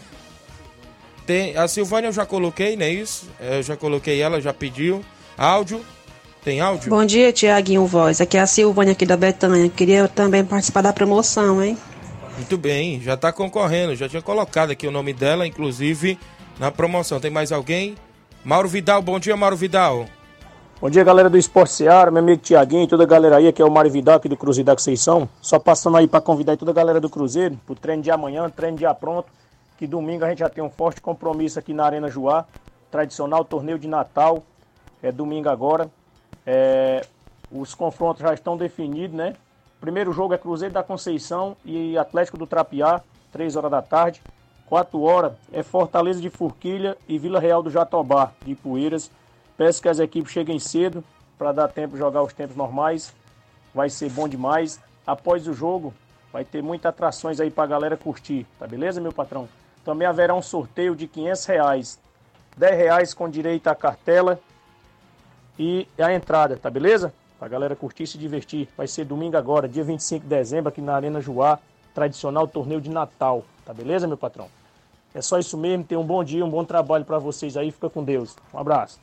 [1.28, 3.28] Tem, a Silvânia eu já coloquei, não é isso?
[3.38, 5.04] Eu já coloquei ela, já pediu.
[5.36, 5.84] Áudio.
[6.42, 6.88] Tem áudio?
[6.88, 8.18] Bom dia, Tiaguinho Voz.
[8.18, 9.68] Aqui é a Silvânia aqui da Betânia.
[9.68, 11.76] Queria também participar da promoção, hein?
[12.34, 13.94] Muito bem, já está concorrendo.
[13.94, 16.18] Já tinha colocado aqui o nome dela, inclusive,
[16.58, 17.20] na promoção.
[17.20, 17.94] Tem mais alguém?
[18.42, 20.06] Mauro Vidal, bom dia, Mauro Vidal.
[20.80, 23.60] Bom dia, galera do Esporte Seara, meu amigo Tiaguinho e toda a galera aí, aqui
[23.60, 25.28] é o Mário Vidal aqui do Cruzeiro da Conceição.
[25.42, 28.78] Só passando aí para convidar toda a galera do Cruzeiro pro treino de amanhã, treino
[28.78, 29.26] de pronto
[29.78, 32.44] que domingo a gente já tem um forte compromisso aqui na Arena Joá,
[32.90, 34.42] tradicional torneio de Natal,
[35.00, 35.88] é domingo agora.
[36.44, 37.06] É,
[37.50, 39.36] os confrontos já estão definidos, né?
[39.80, 43.00] Primeiro jogo é Cruzeiro da Conceição e Atlético do Trapiá,
[43.32, 44.20] 3 horas da tarde.
[44.66, 49.10] 4 horas é Fortaleza de Forquilha e Vila Real do Jatobá, de Poeiras.
[49.56, 51.02] Peço que as equipes cheguem cedo
[51.38, 53.14] para dar tempo de jogar os tempos normais.
[53.72, 54.80] Vai ser bom demais.
[55.06, 55.94] Após o jogo,
[56.32, 59.48] vai ter muitas atrações aí para a galera curtir, tá beleza, meu patrão?
[59.88, 61.98] Também haverá um sorteio de 500 reais.
[62.58, 64.38] 10 reais com direito à cartela
[65.58, 67.10] e a entrada, tá beleza?
[67.38, 68.68] Pra galera curtir e se divertir.
[68.76, 71.58] Vai ser domingo agora, dia 25 de dezembro, aqui na Arena Joá,
[71.94, 73.46] tradicional torneio de Natal.
[73.64, 74.48] Tá beleza, meu patrão?
[75.14, 75.84] É só isso mesmo.
[75.84, 77.70] Tenha um bom dia, um bom trabalho para vocês aí.
[77.70, 78.36] Fica com Deus.
[78.52, 79.00] Um abraço.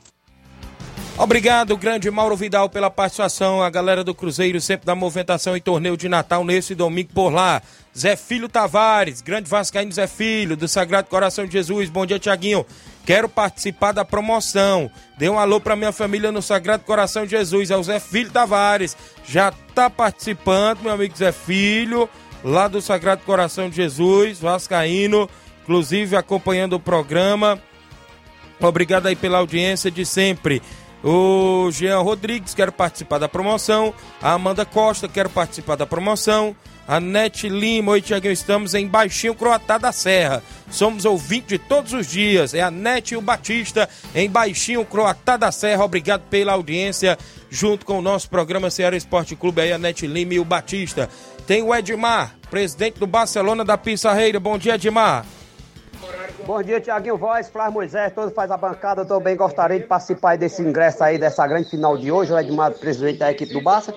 [1.17, 3.63] Obrigado, grande Mauro Vidal, pela participação.
[3.63, 7.61] A galera do Cruzeiro sempre da movimentação e torneio de Natal nesse domingo por lá.
[7.97, 11.89] Zé Filho Tavares, grande Vascaíno Zé Filho, do Sagrado Coração de Jesus.
[11.89, 12.65] Bom dia, Tiaguinho.
[13.05, 14.91] Quero participar da promoção.
[15.17, 17.71] Dê um alô para minha família no Sagrado Coração de Jesus.
[17.71, 18.97] É o Zé Filho Tavares.
[19.25, 22.09] Já tá participando, meu amigo Zé Filho,
[22.43, 25.29] lá do Sagrado Coração de Jesus, Vascaíno,
[25.63, 27.57] inclusive acompanhando o programa.
[28.59, 30.61] Obrigado aí pela audiência de sempre.
[31.07, 33.93] O Jean Rodrigues, quero participar da promoção.
[34.19, 36.55] A Amanda Costa, quero participar da promoção.
[36.87, 40.41] A Nete Lima, oi Tiaguinho, estamos em Baixinho Croatá da Serra.
[40.71, 42.55] Somos ouvintes de todos os dias.
[42.55, 45.85] É a Nete e o Batista em Baixinho Croatá da Serra.
[45.85, 47.19] Obrigado pela audiência,
[47.51, 51.07] junto com o nosso programa Ceará Esporte Clube, aí a Nete Lima e o Batista.
[51.45, 54.39] Tem o Edmar, presidente do Barcelona da Pissarreira.
[54.39, 55.23] Bom dia, Edmar.
[56.45, 59.01] Bom dia, Tiaguinho Voz, Flávio Moisés, todos faz a bancada.
[59.01, 62.31] Eu também gostaria de participar desse ingresso aí, dessa grande final de hoje.
[62.31, 63.91] O Edmar, presidente da equipe do Barça.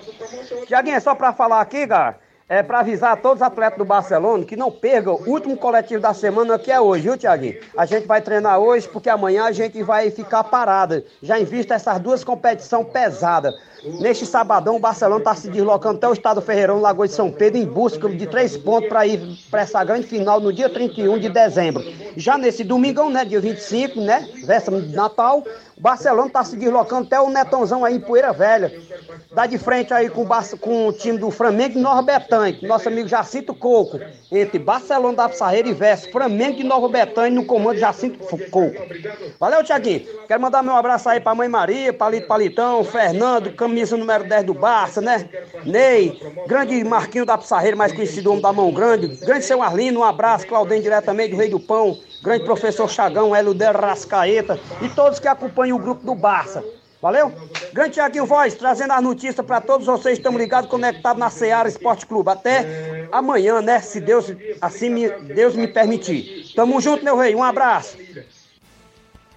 [0.65, 2.17] Tiaguinho, é só para falar aqui, cara,
[2.49, 6.11] é para avisar todos os atletas do Barcelona que não percam o último coletivo da
[6.11, 7.59] semana, que é hoje, viu, Tiaguinho?
[7.77, 11.75] A gente vai treinar hoje porque amanhã a gente vai ficar parada, já em vista
[11.75, 13.53] essas duas competições pesadas.
[13.83, 17.59] Neste sabadão, o Barcelona está se deslocando até o estado Ferreirão, Lagoa de São Pedro,
[17.59, 21.29] em busca de três pontos para ir para essa grande final no dia 31 de
[21.29, 21.83] dezembro.
[22.17, 25.43] Já nesse domingão, né, dia 25, né, véspera de Natal,
[25.77, 28.69] o Barcelona está se deslocando até o Netãozão aí em Poeira Velha.
[29.31, 32.59] Dá de frente aí com o, Bar com o time do Flamengo de Nova Betânia,
[32.67, 33.97] nosso amigo Jacinto Coco.
[34.29, 38.19] Entre Barcelona da Pissarreira e Verso, Flamengo de Nova Betânia no comando Jacinto
[38.51, 38.75] Coco.
[39.39, 40.05] Valeu, Tiaguinho.
[40.27, 44.53] Quero mandar meu abraço aí pra Mãe Maria, Palito Palitão, Fernando, camisa número 10 do
[44.53, 45.29] Barça, né?
[45.63, 49.07] Ney, grande Marquinho da Pissarreira, mais conhecido homem da mão grande.
[49.25, 53.53] Grande seu Arlindo, um abraço, Claudem diretamente do Rei do Pão grande professor Chagão, Hélio
[53.53, 56.63] de Rascaeta e todos que acompanham o grupo do Barça.
[57.01, 57.31] Valeu?
[57.71, 62.05] Grande Tiaguinho Voz, trazendo as notícias para todos vocês estão ligados, conectados na Seara Esporte
[62.05, 62.29] Clube.
[62.29, 63.79] Até amanhã, né?
[63.79, 66.51] Se Deus assim me, Deus me permitir.
[66.53, 67.33] Tamo junto, meu rei.
[67.33, 67.97] Um abraço.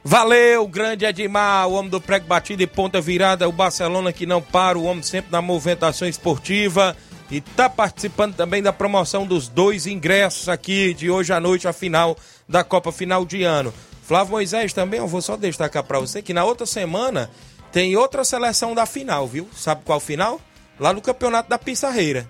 [0.04, 4.42] Valeu, grande Edmar, o homem do prego batido e ponta virada, o Barcelona que não
[4.42, 6.96] para, o homem sempre na movimentação esportiva
[7.30, 11.72] e tá participando também da promoção dos dois ingressos aqui de hoje à noite, a
[11.72, 12.16] final
[12.48, 13.72] da Copa Final de Ano.
[14.02, 17.30] Flávio Moisés também, eu vou só destacar para você que na outra semana
[17.70, 19.48] tem outra seleção da final, viu?
[19.56, 20.40] Sabe qual final?
[20.80, 22.28] Lá no Campeonato da Pissarreira.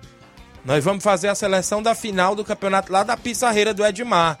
[0.63, 4.37] Nós vamos fazer a seleção da final do campeonato lá da Pissarreira do Edmar.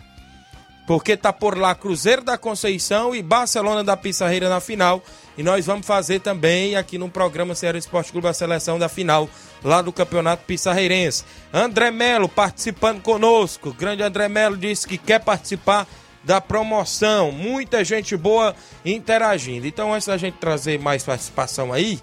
[0.85, 5.01] Porque tá por lá Cruzeiro da Conceição e Barcelona da Pissarreira na final.
[5.37, 9.29] E nós vamos fazer também aqui no programa Ceará Esporte Clube a seleção da final
[9.63, 11.23] lá do Campeonato Pissarreirense.
[11.53, 13.69] André Melo participando conosco.
[13.69, 15.87] O grande André Melo disse que quer participar
[16.23, 17.31] da promoção.
[17.31, 19.65] Muita gente boa interagindo.
[19.65, 21.99] Então, antes da gente trazer mais participação aí,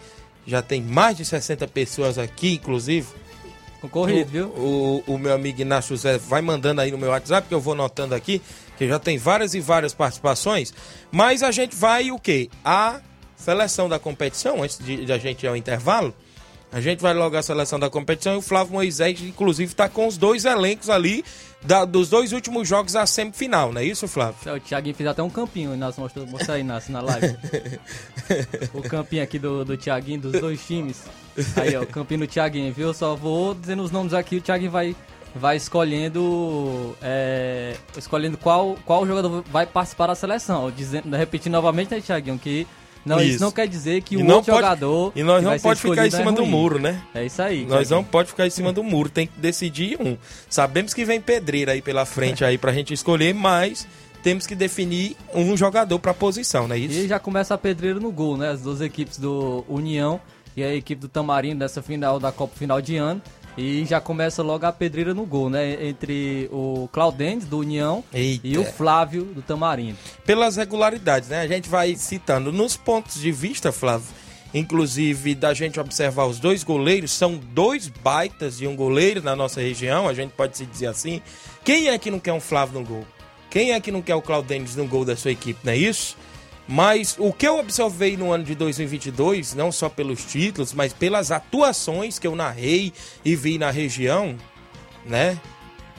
[0.46, 3.06] já tem mais de 60 pessoas aqui, inclusive.
[3.80, 4.46] Concorrido, o, viu?
[4.48, 7.74] O, o meu amigo Inácio José vai mandando aí no meu WhatsApp, que eu vou
[7.74, 8.42] notando aqui,
[8.80, 10.72] que já tem várias e várias participações.
[11.12, 12.48] Mas a gente vai o quê?
[12.64, 13.02] A
[13.36, 16.14] seleção da competição, antes de, de a gente ir ao intervalo.
[16.72, 20.06] A gente vai logo à seleção da competição e o Flávio Moisés, inclusive, está com
[20.06, 21.22] os dois elencos ali
[21.62, 24.36] da, dos dois últimos jogos da semifinal, não é isso, Flávio?
[24.46, 27.36] É, o Thiaguinho fez até um campinho, Inácio mostrou, mostra aí, Inácio, na live.
[28.72, 31.02] o campinho aqui do, do Thiaguinho, dos dois times.
[31.56, 32.88] Aí, ó, o campinho do Thiaguinho, viu?
[32.88, 34.96] Eu só vou dizendo os nomes aqui, o Thiaguinho vai,
[35.34, 40.70] vai escolhendo é, escolhendo qual, qual jogador vai participar da seleção.
[40.70, 42.66] Dizendo, repetindo novamente, né, Thiaguinho, que
[43.04, 43.30] não, isso.
[43.30, 43.44] isso.
[43.44, 45.12] não quer dizer que o outro pode, jogador.
[45.16, 47.02] E nós não pode ficar em cima é do muro, né?
[47.14, 47.64] É isso aí.
[47.64, 50.16] Nós não pode ficar em cima do muro, tem que decidir um.
[50.48, 53.86] Sabemos que vem pedreira aí pela frente aí pra gente escolher, mas
[54.22, 56.98] temos que definir um jogador pra posição, não é isso?
[56.98, 58.50] E já começa a pedreira no gol, né?
[58.50, 60.20] As duas equipes do União
[60.56, 63.22] e a equipe do Tamarindo nessa final da Copa Final de Ano.
[63.56, 65.86] E já começa logo a pedreira no gol, né?
[65.86, 68.46] Entre o Claudentes, do União, Eita.
[68.46, 69.98] e o Flávio, do Tamarindo.
[70.24, 71.40] Pelas regularidades, né?
[71.40, 74.06] A gente vai citando nos pontos de vista, Flávio,
[74.54, 79.60] inclusive da gente observar os dois goleiros, são dois baitas de um goleiro na nossa
[79.60, 81.20] região, a gente pode se dizer assim.
[81.64, 83.06] Quem é que não quer um Flávio no gol?
[83.50, 86.16] Quem é que não quer o Claudentes no gol da sua equipe, não é isso?
[86.70, 91.32] Mas o que eu observei no ano de 2022, não só pelos títulos, mas pelas
[91.32, 92.92] atuações que eu narrei
[93.24, 94.36] e vi na região,
[95.04, 95.36] né?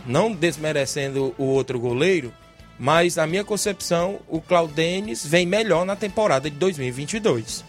[0.06, 2.34] Não desmerecendo o outro goleiro,
[2.80, 7.66] mas na minha concepção, o Claudenes vem melhor na temporada de 2022.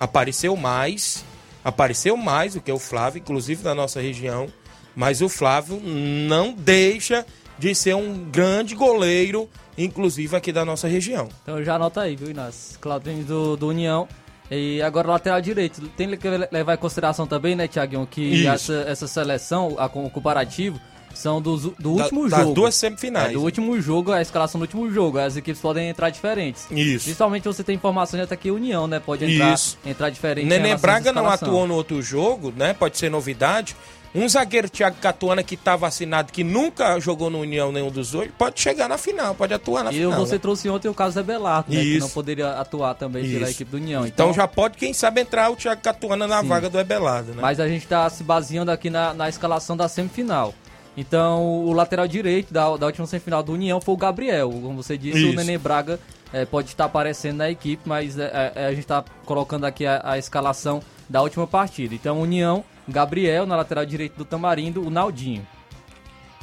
[0.00, 1.26] Apareceu mais,
[1.62, 4.48] apareceu mais do que o Flávio, inclusive na nossa região,
[4.94, 7.26] mas o Flávio não deixa
[7.58, 9.46] de ser um grande goleiro
[9.76, 11.28] inclusive aqui da nossa região.
[11.42, 12.78] Então já anota aí, viu, Inácio?
[12.78, 14.08] Claudinho do, do União.
[14.50, 15.80] E agora lateral direito.
[15.96, 20.80] Tem que levar em consideração também, né, Tiaguinho, que essa, essa seleção, a, o comparativo,
[21.16, 22.48] são do, do último da, jogo.
[22.48, 23.30] Das duas semifinais.
[23.30, 25.18] É, do último jogo, a escalação do último jogo.
[25.18, 26.66] As equipes podem entrar diferentes.
[26.70, 27.04] Isso.
[27.04, 29.00] Principalmente você tem informações até que União, né?
[29.00, 29.78] Pode entrar, Isso.
[29.84, 30.46] entrar diferente.
[30.46, 32.74] Nenê Braga não atuou no outro jogo, né?
[32.74, 33.74] Pode ser novidade.
[34.16, 38.30] Um zagueiro Thiago Catuana que está vacinado, que nunca jogou no União nenhum dos dois,
[38.38, 40.12] pode chegar na final, pode atuar na e final.
[40.12, 40.38] E você né?
[40.38, 43.34] trouxe ontem o caso da Belardo, né, que não poderia atuar também Isso.
[43.34, 44.06] pela equipe do União.
[44.06, 46.48] Então, Então, já pode, quem sabe, entrar o Thiago Catuana na Sim.
[46.48, 47.42] vaga do Ebelardo, né?
[47.42, 50.54] Mas a gente está se baseando aqui na, na escalação da semifinal.
[50.96, 54.50] Então, o lateral direito da, da última semifinal do União foi o Gabriel.
[54.50, 55.32] Como você disse, Isso.
[55.32, 56.00] o Nenê Braga
[56.32, 60.00] é, pode estar aparecendo na equipe, mas é, é, a gente está colocando aqui a,
[60.02, 61.94] a escalação da última partida.
[61.94, 65.46] Então, União, Gabriel na lateral direito do Tamarindo, o Naldinho.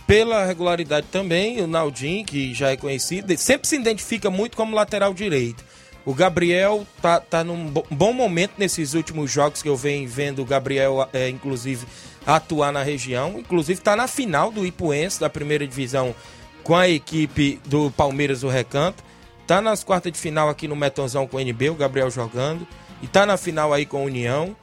[0.06, 5.14] Pela regularidade também, o Naldinho, que já é conhecido, sempre se identifica muito como lateral
[5.14, 5.64] direito.
[6.06, 10.42] O Gabriel tá, tá num bo- bom momento nesses últimos jogos que eu venho vendo
[10.42, 11.86] o Gabriel, é, inclusive,
[12.26, 13.40] atuar na região.
[13.40, 16.14] Inclusive, tá na final do Ipuense, da primeira divisão,
[16.62, 19.02] com a equipe do Palmeiras do Recanto.
[19.48, 22.68] Tá nas quartas de final aqui no Metonzão com o NB, o Gabriel jogando.
[23.02, 24.54] E tá na final aí com a União.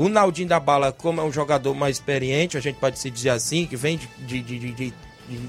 [0.00, 3.28] O Naldinho da Bala, como é um jogador mais experiente, a gente pode se dizer
[3.28, 4.94] assim, que vem de, de, de, de-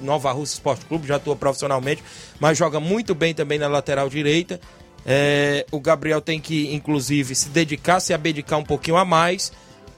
[0.03, 2.03] Nova Rússia Esporte Clube, já atua profissionalmente,
[2.37, 4.59] mas joga muito bem também na lateral direita.
[5.05, 9.53] É, o Gabriel tem que, inclusive, se dedicar, se abdicar um pouquinho a mais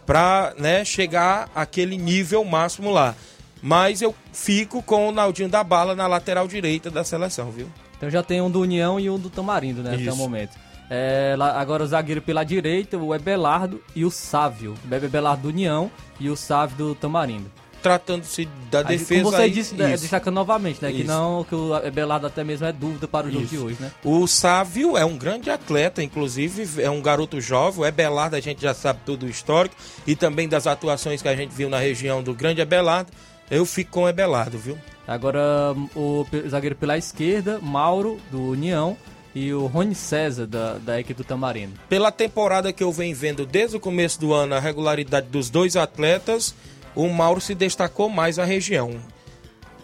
[0.06, 3.16] para né, chegar àquele nível máximo lá.
[3.60, 7.68] Mas eu fico com o Naldinho da Bala na lateral direita da seleção, viu?
[7.98, 10.14] Então já tem um do União e um do Tamarindo, né, até Isso.
[10.14, 10.56] o momento.
[10.90, 14.76] É, lá- agora o zagueiro pela direita, o Ebelardo e o Sávio.
[14.90, 17.50] O Ebelardo do União e o Sávio do Tamarindo.
[17.82, 19.24] Tratando-se da Aí, defesa.
[19.24, 20.90] Como você aí, disse, né, destacando novamente, né?
[20.90, 21.08] Que Isso.
[21.08, 23.56] não, que o Ebelardo até mesmo é dúvida para o jogo Isso.
[23.56, 23.92] de hoje, né?
[24.06, 27.82] O Sávio é um grande atleta, inclusive é um garoto jovem.
[27.82, 29.76] O Ebelardo a gente já sabe tudo o histórico
[30.08, 33.12] e também das atuações que a gente viu na região do grande Ebelardo.
[33.52, 34.78] Eu fico com o Ebelardo, viu?
[35.06, 38.96] Agora o zagueiro pela esquerda, Mauro do União
[39.36, 41.74] e o Rony César da, da equipe do Tamarindo.
[41.90, 45.76] Pela temporada que eu venho vendo desde o começo do ano, a regularidade dos dois
[45.76, 46.54] atletas,
[46.96, 48.92] o Mauro se destacou mais na região.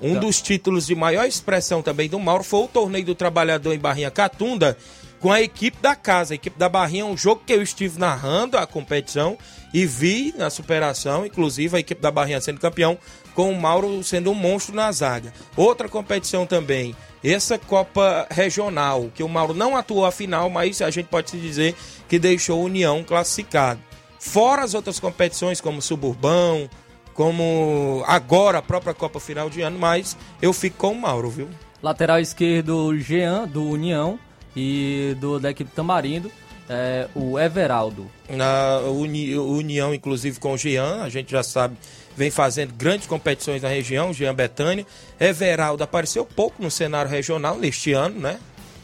[0.02, 0.20] Um Tá.
[0.22, 4.10] dos títulos de maior expressão também do Mauro foi o Torneio do Trabalhador em Barrinha
[4.10, 4.78] Catunda,
[5.20, 6.34] com a equipe da casa.
[6.34, 9.38] A equipe da Barrinha é um jogo que eu estive narrando a competição
[9.74, 12.98] e vi na superação, inclusive a equipe da Barrinha sendo campeão,
[13.40, 15.32] com o Mauro sendo um monstro na zaga.
[15.56, 20.90] Outra competição também, essa Copa Regional, que o Mauro não atuou a final, mas a
[20.92, 21.74] gente pode se dizer
[22.10, 23.80] que deixou a União classificado.
[24.20, 26.70] Fora as outras competições, como Suburbão,
[27.14, 31.48] como agora a própria Copa Final de Ano, mas eu fico com o Mauro, viu?
[31.82, 34.20] Lateral esquerdo, Jean do União
[34.54, 36.30] e do da equipe Tamarindo,
[36.68, 38.06] é, o Everaldo.
[38.30, 41.78] Na Uni- União, inclusive com o Jean, a gente já sabe,
[42.20, 44.86] vem fazendo grandes competições na região, Jean Betânia.
[45.18, 48.38] Everaldo apareceu pouco no cenário regional neste ano, né?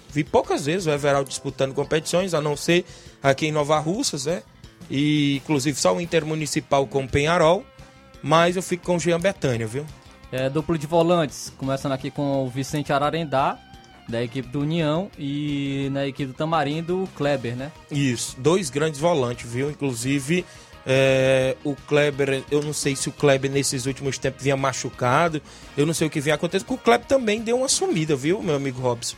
[0.10, 2.86] Vi poucas vezes o Everaldo disputando competições, a não ser
[3.22, 4.42] aqui em Nova Russas, né?
[4.90, 7.66] E inclusive só o Intermunicipal com o Penharol.
[8.24, 9.86] Mas eu fico com o Jean Betânia, viu?
[10.32, 13.60] É, duplo de volantes, começando aqui com o Vicente Ararendá,
[14.08, 17.70] da equipe do União, e na equipe do Tamarindo, o Kleber, né?
[17.92, 19.70] Isso, dois grandes volantes, viu?
[19.70, 20.46] Inclusive,
[20.86, 25.42] é, o Kleber, eu não sei se o Kleber nesses últimos tempos vinha machucado,
[25.76, 28.42] eu não sei o que vinha acontecendo, porque o Kleber também deu uma sumida, viu,
[28.42, 29.16] meu amigo Robson?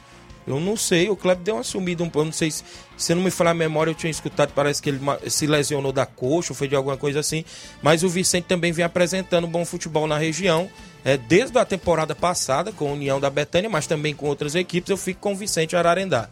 [0.47, 2.63] Eu não sei, o Kleber deu uma sumida um pouco, não sei se,
[2.95, 6.05] se não me falar a memória, eu tinha escutado, parece que ele se lesionou da
[6.05, 7.43] coxa, ou foi de alguma coisa assim,
[7.81, 10.69] mas o Vicente também vem apresentando bom futebol na região,
[11.03, 14.89] é, desde a temporada passada, com a União da Betânia, mas também com outras equipes,
[14.89, 16.29] eu fico com o Vicente Ararendá.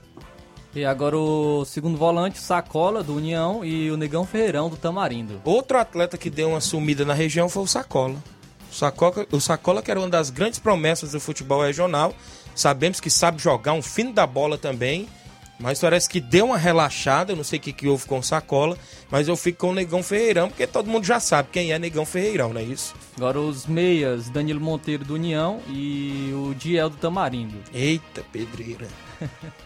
[0.76, 5.42] E agora o segundo volante, Sacola, do União, e o Negão Ferreirão, do Tamarindo.
[5.46, 8.22] Outro atleta que deu uma sumida na região foi o Sacola.
[8.70, 12.14] O Sacola, o Sacola que era uma das grandes promessas do futebol regional.
[12.54, 15.08] Sabemos que sabe jogar um fino da bola também.
[15.58, 18.24] Mas parece que deu uma relaxada, eu não sei o que, que houve com o
[18.24, 18.78] Sacola,
[19.10, 22.06] mas eu fico com o Negão Ferreirão, porque todo mundo já sabe quem é Negão
[22.06, 22.94] Ferreirão, não é isso?
[23.16, 27.56] Agora os meias, Danilo Monteiro do União e o Diel do Tamarindo.
[27.74, 28.90] Eita, pedreira.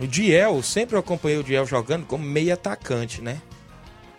[0.00, 3.40] o Diel, sempre eu acompanhei o Diel jogando como meio atacante, né?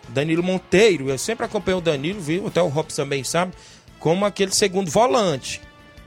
[0.08, 2.46] Danilo Monteiro, eu sempre acompanhei o Danilo, viu?
[2.46, 3.52] Até o Robson também sabe,
[3.98, 5.60] como aquele segundo volante.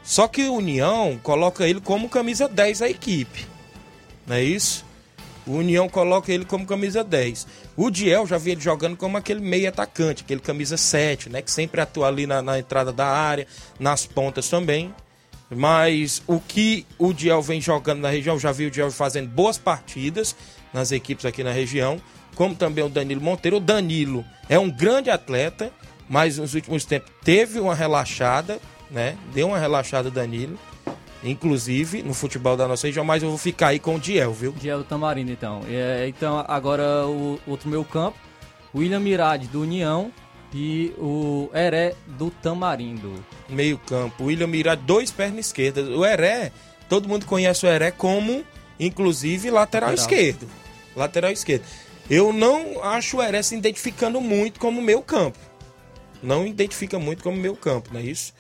[0.04, 3.58] Só que o União coloca ele como camisa 10 da equipe
[4.28, 4.86] não é isso?
[5.48, 7.48] O União coloca ele como camisa 10.
[7.78, 11.42] O Diel já vi ele jogando como aquele meio atacante, aquele camisa 7, né?
[11.42, 13.48] Que sempre atua ali na, na entrada da área,
[13.80, 14.94] nas pontas também.
[15.50, 19.58] Mas o que o Diel vem jogando na região, já vi o Diel fazendo boas
[19.58, 20.36] partidas
[20.74, 22.02] nas equipes aqui na região,
[22.36, 23.58] como também o Danilo Monteiro.
[23.58, 25.72] O Danilo é um grande atleta,
[26.10, 28.60] mas nos últimos tempos teve uma relaxada,
[28.92, 29.18] né?
[29.34, 30.58] Deu uma relaxada Danilo
[31.24, 34.52] inclusive, no futebol da nossa região, mas eu vou ficar aí com o Diel, viu?
[34.54, 35.62] Diel do Tamarindo, então.
[35.68, 38.18] É, então, agora o outro meu campo,
[38.74, 40.12] William Mirade, do União,
[40.58, 43.24] e o Heré do Tamarindo.
[43.48, 45.88] Meio campo, William Mirade, dois pernas esquerdas.
[45.88, 46.52] O Heré,
[46.90, 48.44] todo mundo conhece o Heré como,
[48.80, 49.94] inclusive, lateral, lateral.
[49.94, 50.50] esquerdo.
[50.96, 51.64] Lateral esquerdo.
[52.10, 55.38] Eu não acho o Heré se identificando muito como meu campo.
[56.24, 58.34] Não identifica muito como meu campo, não é isso?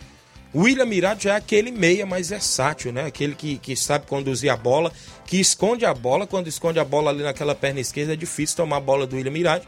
[0.55, 3.05] William Mirado já é aquele meia mais versátil, né?
[3.05, 4.91] Aquele que, que sabe conduzir a bola,
[5.27, 6.25] que esconde a bola.
[6.25, 9.31] Quando esconde a bola ali naquela perna esquerda, é difícil tomar a bola do William
[9.31, 9.67] Mirado.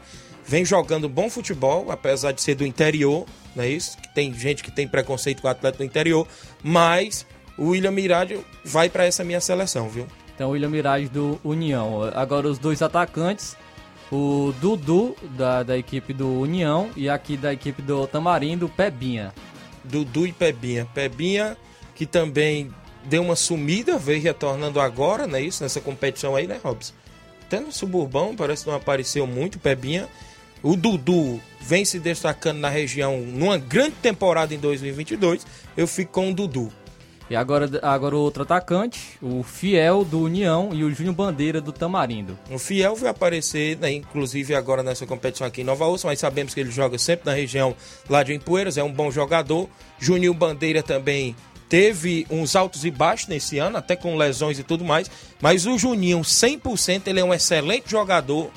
[0.50, 3.24] Vem jogando bom futebol, apesar de ser do interior,
[3.54, 3.96] não é isso?
[4.16, 6.26] Tem gente que tem preconceito com o atleta do interior,
[6.60, 7.24] mas
[7.56, 10.08] o William Mirade vai para essa minha seleção, viu?
[10.34, 12.02] Então, o William Mirade do União.
[12.16, 13.56] Agora, os dois atacantes,
[14.10, 19.32] o Dudu, da, da equipe do União, e aqui da equipe do Tamarindo, Pebinha.
[19.84, 20.84] Dudu e Pebinha.
[20.92, 21.56] Pebinha
[21.94, 22.74] que também
[23.04, 25.40] deu uma sumida, veio retornando agora, né?
[25.40, 26.92] Isso, nessa competição aí, né, Robson?
[27.46, 30.08] Até no Suburbão parece que não apareceu muito, Pebinha.
[30.62, 35.46] O Dudu vem se destacando na região numa grande temporada em 2022.
[35.76, 36.70] Eu fico com o Dudu.
[37.30, 41.70] E agora, agora o outro atacante, o Fiel do União e o Júnior Bandeira do
[41.70, 42.36] Tamarindo.
[42.50, 46.52] O Fiel vai aparecer, né, inclusive agora nessa competição aqui em Nova Ursa, mas sabemos
[46.52, 47.74] que ele joga sempre na região
[48.08, 49.68] lá de Empoeiras, é um bom jogador.
[50.00, 51.36] Júnior Bandeira também
[51.68, 55.08] teve uns altos e baixos nesse ano, até com lesões e tudo mais,
[55.40, 58.50] mas o Juninho, 100%, ele é um excelente jogador,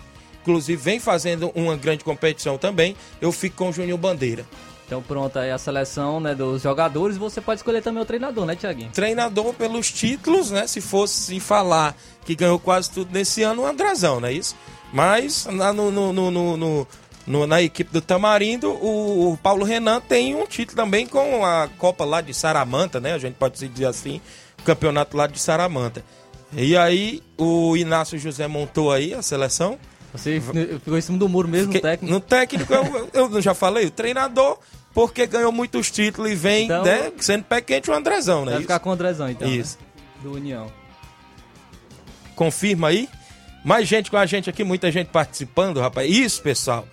[0.44, 2.96] inclusive vem fazendo uma grande competição também.
[3.20, 4.46] Eu fico com o Juninho Bandeira.
[4.86, 8.56] Então pronto, aí a seleção né, dos jogadores, você pode escolher também o treinador, né,
[8.56, 8.92] Tiaguinho?
[8.92, 10.68] Treinador pelos títulos, né?
[10.68, 14.56] Se fosse falar que ganhou quase tudo nesse ano, o Andrazão, não é isso?
[14.92, 16.88] Mas na, no, no, no,
[17.26, 21.68] no, na equipe do Tamarindo, o, o, Paulo Renan tem um título também com a
[21.78, 23.14] Copa lá de Saramanta, né?
[23.14, 24.22] A gente pode dizer assim,
[24.60, 26.04] o campeonato lá de Saramanta.
[26.56, 29.80] E aí o Inácio José montou aí a seleção.
[30.14, 32.14] Você ficou em cima do muro mesmo, Fiquei, no técnico?
[32.14, 34.60] No técnico, eu, eu, já falei, o treinador,
[34.94, 38.54] porque ganhou muitos títulos e vem então, né, sendo pé quente o Andrezão, né?
[38.54, 39.48] Vai ficar com o Andrezão, então.
[39.48, 39.56] Né?
[39.56, 39.78] Isso.
[39.80, 40.04] Né?
[40.22, 40.72] Do União.
[42.36, 43.10] Confirma aí.
[43.66, 46.10] Mais gente com a gente aqui, muita gente participando, rapaz.
[46.10, 46.88] Isso, pessoal.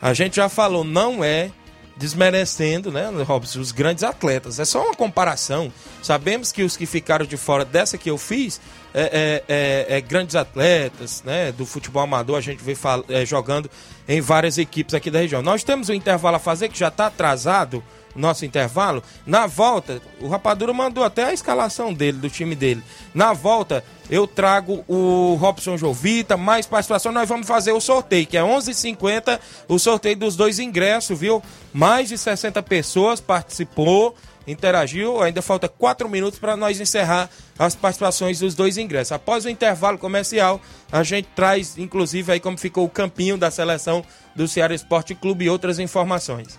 [0.00, 1.50] A gente já falou, não é
[1.96, 4.58] desmerecendo, né, Robson, os grandes atletas.
[4.58, 5.72] É só uma comparação.
[6.02, 8.60] Sabemos que os que ficaram de fora dessa que eu fiz
[8.94, 12.76] é, é, é, é grandes atletas, né, do futebol amador, a gente vê
[13.08, 13.70] é, jogando
[14.08, 15.42] em várias equipes aqui da região.
[15.42, 17.82] Nós temos um intervalo a fazer que já está atrasado
[18.14, 19.02] nosso intervalo.
[19.26, 22.82] Na volta, o Rapadura mandou até a escalação dele, do time dele.
[23.14, 27.12] Na volta, eu trago o Robson Jovita, mais participação.
[27.12, 31.18] Nós vamos fazer o sorteio, que é 11:50 h 50 o sorteio dos dois ingressos,
[31.18, 31.42] viu?
[31.72, 34.14] Mais de 60 pessoas participou,
[34.46, 35.22] interagiu.
[35.22, 39.12] Ainda falta 4 minutos para nós encerrar as participações dos dois ingressos.
[39.12, 40.60] Após o intervalo comercial,
[40.90, 44.04] a gente traz, inclusive, aí como ficou o campinho da seleção
[44.34, 46.58] do Ceará Esporte Clube e outras informações.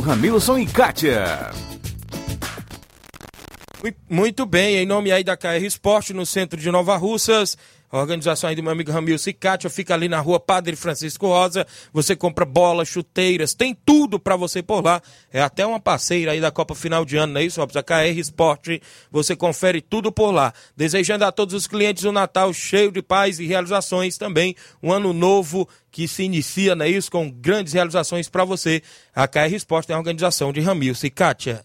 [0.00, 1.50] Ramilson e Kátia.
[4.08, 7.56] Muito bem, em nome aí da KR Esporte, no centro de Nova Russas.
[7.90, 11.66] Organização aí do meu amigo Ramil Cicatia fica ali na rua Padre Francisco Rosa.
[11.92, 15.00] Você compra bolas, chuteiras, tem tudo para você por lá.
[15.32, 17.78] É até uma parceira aí da Copa Final de Ano, não é isso, Robson?
[17.78, 20.52] A KR Esporte, você confere tudo por lá.
[20.76, 24.56] Desejando a todos os clientes um Natal cheio de paz e realizações também.
[24.82, 27.10] Um ano novo que se inicia, não é isso?
[27.10, 28.82] Com grandes realizações para você.
[29.14, 31.64] A KR Esporte é a organização de Ramil Cicatia.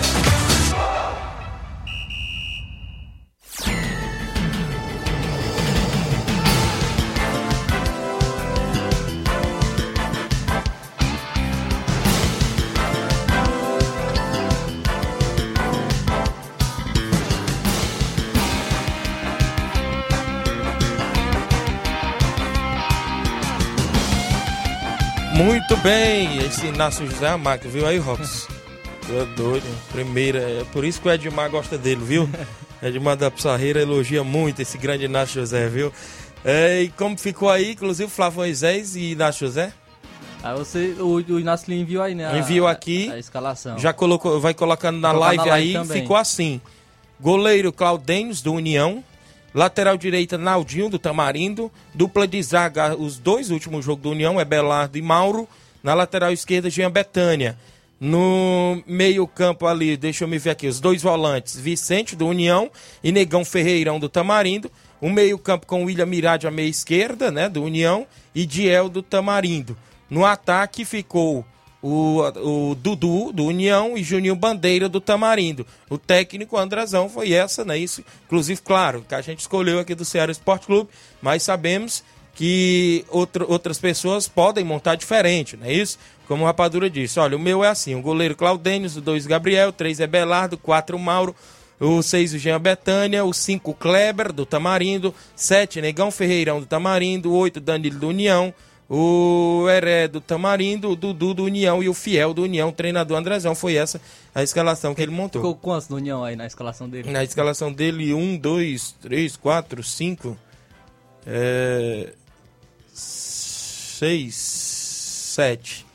[25.71, 28.45] Muito bem, esse Inácio José Amac, viu aí, Robson?
[29.07, 32.29] Tu é doido, primeira, é por isso que o Edmar gosta dele, viu?
[32.83, 35.93] Edmar da Pissarreira elogia muito esse grande Inácio José, viu?
[36.43, 39.71] É, e como ficou aí, inclusive, Flávio Moisés e Inácio José?
[40.43, 42.27] Aí você, o, o Inácio lhe enviou aí, né?
[42.27, 43.09] a- Enviou aqui.
[43.09, 43.79] A, escalação.
[43.79, 46.01] Já colocou, vai colocando na Colocar live, na live aí, também.
[46.01, 46.59] ficou assim.
[47.17, 49.01] Goleiro Claudênios, do União.
[49.55, 51.71] Lateral direita, Naldinho, do Tamarindo.
[51.93, 55.47] Dupla de zaga, os dois últimos jogos do União, é Belardo e Mauro.
[55.83, 57.57] Na lateral esquerda, Jean Betânia.
[57.99, 62.71] No meio campo ali, deixa eu me ver aqui, os dois volantes, Vicente, do União,
[63.03, 64.71] e Negão Ferreirão, do Tamarindo.
[64.99, 69.03] O meio campo com William Mirade, à meia esquerda, né, do União, e Diel, do
[69.03, 69.77] Tamarindo.
[70.09, 71.45] No ataque ficou
[71.81, 72.21] o,
[72.71, 75.65] o Dudu, do União, e Juninho Bandeira, do Tamarindo.
[75.89, 77.77] O técnico Andrezão foi essa, né?
[77.77, 80.89] Isso, inclusive, claro, que a gente escolheu aqui do Ceará Esporte Clube,
[81.21, 82.03] mas sabemos
[82.33, 85.97] que outra, outras pessoas podem montar diferente, não é isso?
[86.27, 89.71] Como o Rapadura disse, olha, o meu é assim, o goleiro Claudênios, o 2 Gabriel,
[89.71, 91.35] 3 é Belardo, 4 Mauro,
[91.79, 97.33] o 6 o Jean Betânia, o 5 Kleber, do Tamarindo, 7 Negão Ferreirão, do Tamarindo,
[97.33, 98.53] 8 Danilo do União,
[98.93, 103.17] o Heré do Tamarindo, o Dudu do União e o Fiel do União, o treinador
[103.17, 103.55] Andrezão.
[103.55, 104.01] Foi essa
[104.35, 105.41] a escalação que ele montou.
[105.41, 107.09] Ficou quantos no União aí na escalação dele?
[107.09, 110.37] Na escalação dele, 1, 2, 3, 4, 5,
[111.23, 112.20] 6,
[112.93, 115.85] 7.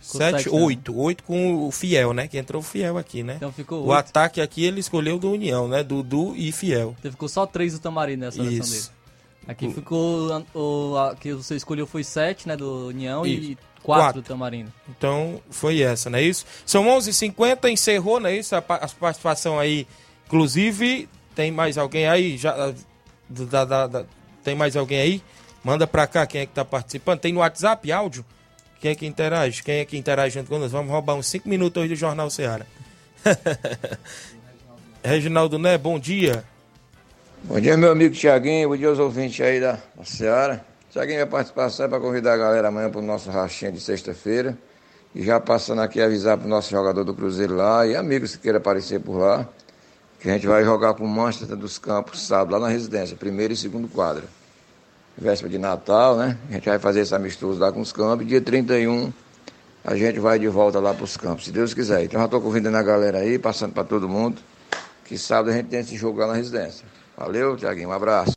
[0.00, 0.60] Ficou 7, sete, né?
[0.62, 0.96] 8.
[0.98, 2.28] 8 com o Fiel, né?
[2.28, 3.34] Que entrou o Fiel aqui, né?
[3.36, 3.98] Então ficou O oito.
[3.98, 5.82] ataque aqui ele escolheu do União, né?
[5.82, 6.94] Dudu e Fiel.
[6.98, 8.90] Então ficou só três do Tamarindo nessa seleção Isso.
[8.90, 8.96] dele.
[9.48, 10.44] Aqui ficou.
[10.54, 12.56] O, a, que você escolheu foi sete, né?
[12.56, 13.50] Do União Isso.
[13.52, 14.22] e quatro, Quatro.
[14.22, 14.72] do Tamarindo.
[14.88, 16.44] Então, foi essa, não é isso?
[16.64, 18.54] São 11 h 50 encerrou, não é isso?
[18.56, 19.86] A, a participação aí,
[20.26, 22.36] inclusive, tem mais alguém aí?
[22.36, 22.72] Já,
[23.28, 24.04] da- da- da-
[24.42, 25.22] tem mais alguém aí?
[25.66, 27.18] Manda pra cá quem é que tá participando.
[27.18, 28.24] Tem no WhatsApp áudio?
[28.80, 29.64] Quem é que interage?
[29.64, 30.70] Quem é que interage junto conosco?
[30.70, 32.64] Vamos roubar uns 5 minutos hoje do Jornal Ceará.
[35.02, 36.44] Reginaldo Né, bom dia.
[37.42, 38.68] Bom dia, meu amigo Tiaguinho.
[38.68, 40.64] Bom dia aos ouvintes aí da, Seara.
[40.92, 44.56] Tiaguinho vai participar só para convidar a galera amanhã para o nosso rachinha de sexta-feira.
[45.16, 48.42] E já passando aqui avisar para o nosso jogador do Cruzeiro lá e amigos que
[48.42, 49.48] queiram aparecer por lá,
[50.20, 53.52] que a gente vai jogar com o Manchester dos Campos sábado lá na residência, primeiro
[53.52, 54.22] e segundo quadro.
[55.18, 56.36] Véspera de Natal, né?
[56.50, 58.26] A gente vai fazer esse amistoso lá com os campos.
[58.26, 59.12] Dia 31
[59.86, 62.02] a gente vai de volta lá para os campos, se Deus quiser.
[62.02, 64.42] Então já estou convidando a galera aí, passando para todo mundo,
[65.04, 66.84] que sábado a gente tem esse jogo lá na residência.
[67.16, 67.88] Valeu, Tiaguinho.
[67.88, 68.32] Um abraço.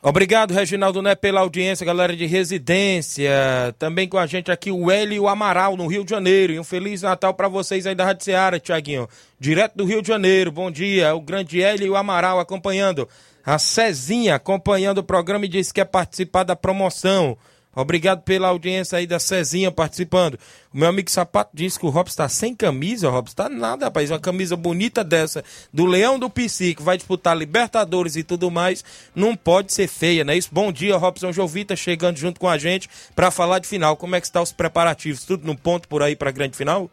[0.00, 3.28] Obrigado, Reginaldo Né, pela audiência, galera de residência.
[3.76, 6.52] Também com a gente aqui o Hélio Amaral, no Rio de Janeiro.
[6.52, 9.08] E um Feliz Natal para vocês aí da Rádio Seara, Tiaguinho.
[9.40, 10.52] Direto do Rio de Janeiro.
[10.52, 11.12] Bom dia.
[11.12, 13.08] O grande Hélio Amaral acompanhando.
[13.46, 17.38] A Cezinha acompanhando o programa e disse que quer participar da promoção.
[17.72, 20.34] Obrigado pela audiência aí da Cezinha participando.
[20.74, 23.06] O meu amigo Sapato disse que o Robson está sem camisa.
[23.06, 24.10] O Robson está nada, rapaz.
[24.10, 28.84] Uma camisa bonita dessa do Leão do Pici, que vai disputar Libertadores e tudo mais.
[29.14, 30.48] Não pode ser feia, não é isso?
[30.50, 33.96] Bom dia, Robson Jovita, chegando junto com a gente para falar de final.
[33.96, 35.24] Como é que estão os preparativos?
[35.24, 36.90] Tudo no ponto por aí para a grande final?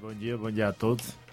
[0.00, 1.25] Bom dia, bom dia a todos.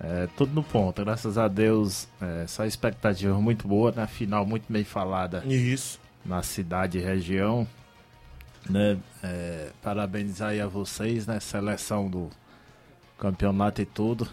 [0.00, 4.72] É, tudo no ponto, graças a Deus, é, essa expectativa muito boa, na final muito
[4.72, 5.42] bem falada.
[5.44, 5.98] Isso.
[6.24, 7.66] Na cidade e região.
[8.68, 8.98] Né?
[9.22, 11.40] É, parabenizar aí a vocês, né?
[11.40, 12.30] Seleção do
[13.18, 14.28] campeonato e tudo.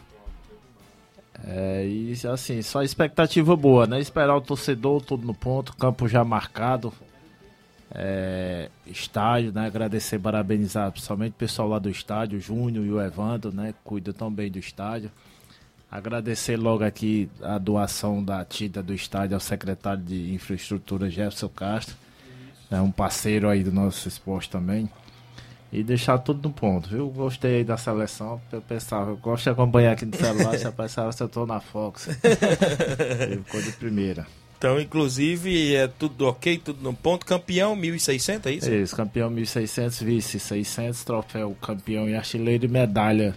[1.43, 3.99] É, e assim, só expectativa boa, né?
[3.99, 6.93] Esperar o torcedor, tudo no ponto, campo já marcado.
[7.91, 9.65] É, estádio, né?
[9.65, 13.73] Agradecer, parabenizar principalmente o pessoal lá do estádio, o Júnior e o Evandro, né?
[13.83, 15.11] Cuida tão bem do estádio.
[15.95, 21.95] Agradecer logo aqui a doação da tinta do estádio ao secretário de Infraestrutura Jefferson Castro.
[22.69, 24.89] É um parceiro aí do nosso esporte também.
[25.71, 27.09] E deixar tudo no ponto, viu?
[27.09, 28.41] Gostei aí da seleção.
[28.51, 31.45] Eu pensava, eu gosto de acompanhar aqui no celular, se eu pensava se eu tô
[31.45, 32.09] na Fox.
[33.21, 34.27] Ele ficou de primeira.
[34.57, 37.25] Então, inclusive, é tudo ok, tudo no ponto.
[37.25, 38.69] Campeão 1.600, é isso?
[38.69, 43.33] Isso, campeão 1.600, vice 600, troféu campeão e artilheiro e medalha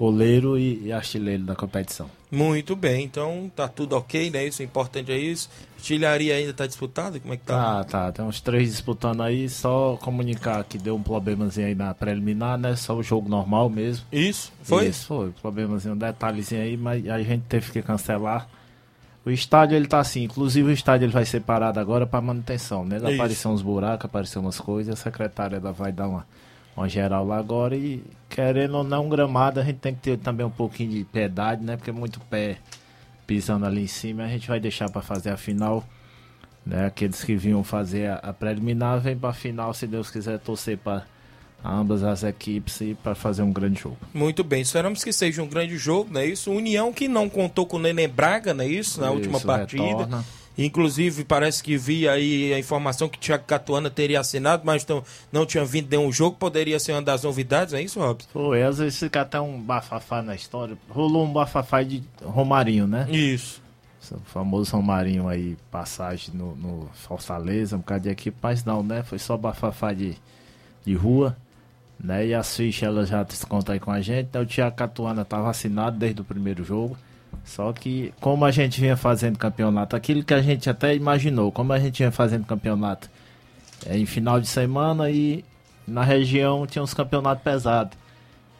[0.00, 2.08] goleiro e, e artilheiro da competição.
[2.30, 4.46] Muito bem, então tá tudo ok, né?
[4.46, 5.50] Isso, o importante é isso.
[5.76, 7.20] Artilharia ainda tá disputada?
[7.20, 7.84] Como é que tá?
[7.84, 8.12] Tá, tá.
[8.12, 9.46] Tem uns três disputando aí.
[9.46, 12.76] Só comunicar que deu um problemazinho aí na preliminar, né?
[12.76, 14.06] Só o jogo normal mesmo.
[14.10, 14.50] Isso?
[14.62, 14.86] Foi?
[14.86, 15.32] Isso, foi.
[15.42, 18.48] Problemazinho, um detalhezinho aí, mas a gente teve que cancelar.
[19.26, 22.86] O estádio ele tá assim, inclusive o estádio ele vai ser parado agora para manutenção,
[22.86, 22.96] né?
[22.96, 26.26] Apareceu uns buracos, apareceu umas coisas, a secretária ela vai dar uma
[26.80, 30.46] uma geral lá agora e querendo ou não gramado a gente tem que ter também
[30.46, 31.76] um pouquinho de piedade, né?
[31.76, 32.56] Porque muito pé
[33.26, 35.84] pisando ali em cima, a gente vai deixar para fazer a final,
[36.64, 36.86] né?
[36.86, 40.78] Aqueles que vinham fazer a, a preliminar vem para a final, se Deus quiser torcer
[40.78, 41.04] para
[41.62, 43.98] ambas as equipes e para fazer um grande jogo.
[44.14, 46.50] Muito bem, esperamos que seja um grande jogo, não é isso?
[46.50, 49.00] União que não contou com o Nenê Braga, não é isso?
[49.00, 49.84] Na isso, última partida.
[49.84, 50.24] Retorna.
[50.64, 55.02] Inclusive, parece que vi aí a informação que Thiago Catuana teria assinado, mas não,
[55.32, 56.36] não tinha vindo nenhum jogo.
[56.36, 58.28] Poderia ser uma das novidades, é isso, Robson?
[58.30, 60.76] Foi, às vezes fica até um bafafá na história.
[60.90, 63.06] Rolou um bafafá de Romarinho, né?
[63.10, 63.62] Isso.
[64.12, 69.02] O famoso Romarinho aí, passagem no, no Fortaleza, um bocado de equipe, mas não, né?
[69.02, 70.14] Foi só bafafá de,
[70.84, 71.36] de rua.
[71.98, 72.28] Né?
[72.28, 74.26] E as fichas ela já desconta aí com a gente.
[74.28, 76.96] Então, o Thiago Catuana estava assinado desde o primeiro jogo.
[77.44, 81.72] Só que, como a gente vinha fazendo campeonato, aquilo que a gente até imaginou, como
[81.72, 83.10] a gente vinha fazendo campeonato
[83.86, 85.44] é, em final de semana e
[85.86, 87.98] na região tinha uns campeonatos pesados.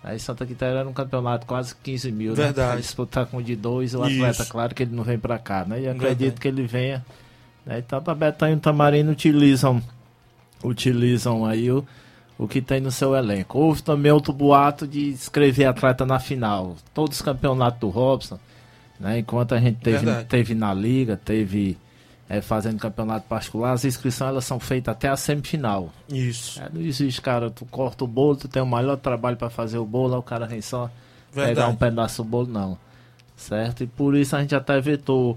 [0.03, 2.45] Aí Santa Quitéria era um campeonato quase 15 mil, né?
[2.45, 2.77] Verdade.
[2.77, 2.81] Né?
[2.81, 4.51] disputar com de dois, o atleta, Isso.
[4.51, 5.83] claro que ele não vem pra cá, né?
[5.83, 6.41] E acredito Verdade.
[6.41, 7.05] que ele venha.
[7.67, 7.79] Né?
[7.79, 9.83] Então a Betanha e o Tamarino utilizam,
[10.65, 11.87] utilizam aí o,
[12.39, 13.59] o que tem no seu elenco.
[13.59, 16.77] Houve também outro boato de escrever atleta na final.
[16.95, 18.39] Todos os campeonatos do Robson
[19.01, 19.19] né?
[19.19, 21.79] Enquanto a gente teve, teve na liga, teve
[22.29, 25.91] é, fazendo campeonato particular, as inscrições elas são feitas até a semifinal.
[26.09, 26.63] Isso.
[26.63, 29.79] É, não existe, cara, tu corta o bolo, tu tem o maior trabalho para fazer
[29.79, 30.91] o bolo, o cara vem só
[31.33, 31.55] Verdade.
[31.57, 32.79] pegar um pedaço do bolo, não.
[33.37, 33.83] Certo?
[33.83, 35.37] E por isso a gente até vetou.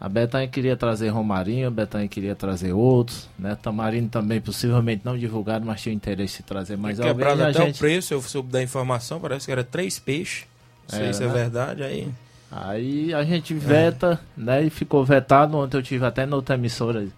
[0.00, 3.56] A Betanha queria trazer Romarinho, a Betanha queria trazer outros, né?
[3.60, 7.14] Tamarino também possivelmente não divulgado, mas tinha interesse em trazer mais alguém.
[7.14, 7.76] Quebrado até gente...
[7.76, 10.44] o preço, eu soube da informação, parece que era três peixes.
[10.90, 11.32] Não sei é, se é né?
[11.32, 12.08] verdade aí.
[12.52, 14.40] Aí a gente veta, é.
[14.40, 14.62] né?
[14.64, 15.56] E ficou vetado.
[15.56, 17.08] Ontem eu tive até na outra emissora,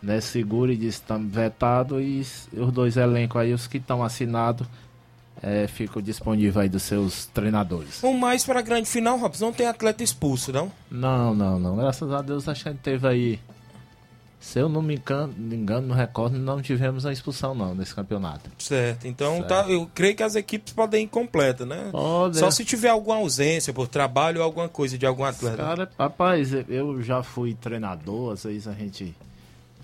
[0.00, 0.20] né?
[0.20, 2.00] Seguro e disse estamos vetado.
[2.00, 2.20] E
[2.52, 4.66] os dois elencos aí, os que estão assinados,
[5.42, 8.00] é, ficam disponíveis aí dos seus treinadores.
[8.04, 10.70] O mais para a grande final, Robson, não tem atleta expulso, não?
[10.88, 11.76] Não, não, não.
[11.76, 13.40] Graças a Deus a gente teve aí
[14.38, 18.50] se eu não me engano, no recordo, não tivemos a expulsão não nesse campeonato.
[18.58, 19.06] Certo.
[19.06, 19.48] Então certo.
[19.48, 21.88] Tá, eu creio que as equipes podem ir completas, né?
[21.90, 22.38] Pode.
[22.38, 25.56] Só se tiver alguma ausência por trabalho ou alguma coisa de algum atleta.
[25.56, 29.14] Cara, rapaz, eu já fui treinador, às vezes a gente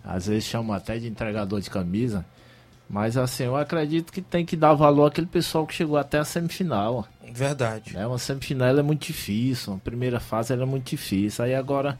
[0.04, 2.24] às vezes chama até de entregador de camisa.
[2.88, 6.24] Mas assim, eu acredito que tem que dar valor àquele pessoal que chegou até a
[6.24, 7.06] semifinal.
[7.32, 7.94] Verdade.
[7.94, 8.06] Né?
[8.06, 11.44] Uma semifinal é muito difícil, uma primeira fase é muito difícil.
[11.44, 11.98] Aí agora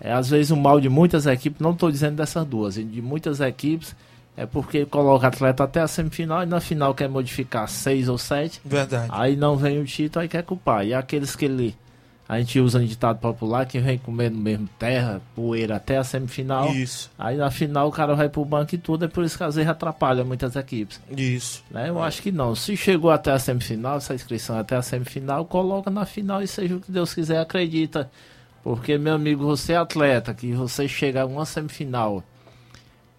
[0.00, 3.40] é, às vezes o mal de muitas equipes, não estou dizendo dessas duas, de muitas
[3.40, 3.94] equipes
[4.38, 8.60] é porque coloca atleta até a semifinal e na final quer modificar seis ou sete.
[8.64, 9.08] Verdade.
[9.10, 10.86] Aí não vem o título, aí quer culpar.
[10.86, 11.74] E aqueles que ele.
[12.28, 16.72] A gente usa no ditado popular que vem comendo mesmo terra, poeira até a semifinal.
[16.72, 17.10] Isso.
[17.18, 19.56] Aí na final o cara vai pro banco e tudo, é por isso que às
[19.56, 21.00] vezes atrapalha muitas equipes.
[21.10, 21.64] Isso.
[21.68, 21.88] Né?
[21.88, 22.06] Eu é.
[22.06, 22.54] acho que não.
[22.54, 26.76] Se chegou até a semifinal, essa inscrição até a semifinal, coloca na final e seja
[26.76, 28.08] o que Deus quiser, acredita
[28.68, 32.22] porque, meu amigo, você é atleta, que você chega a uma semifinal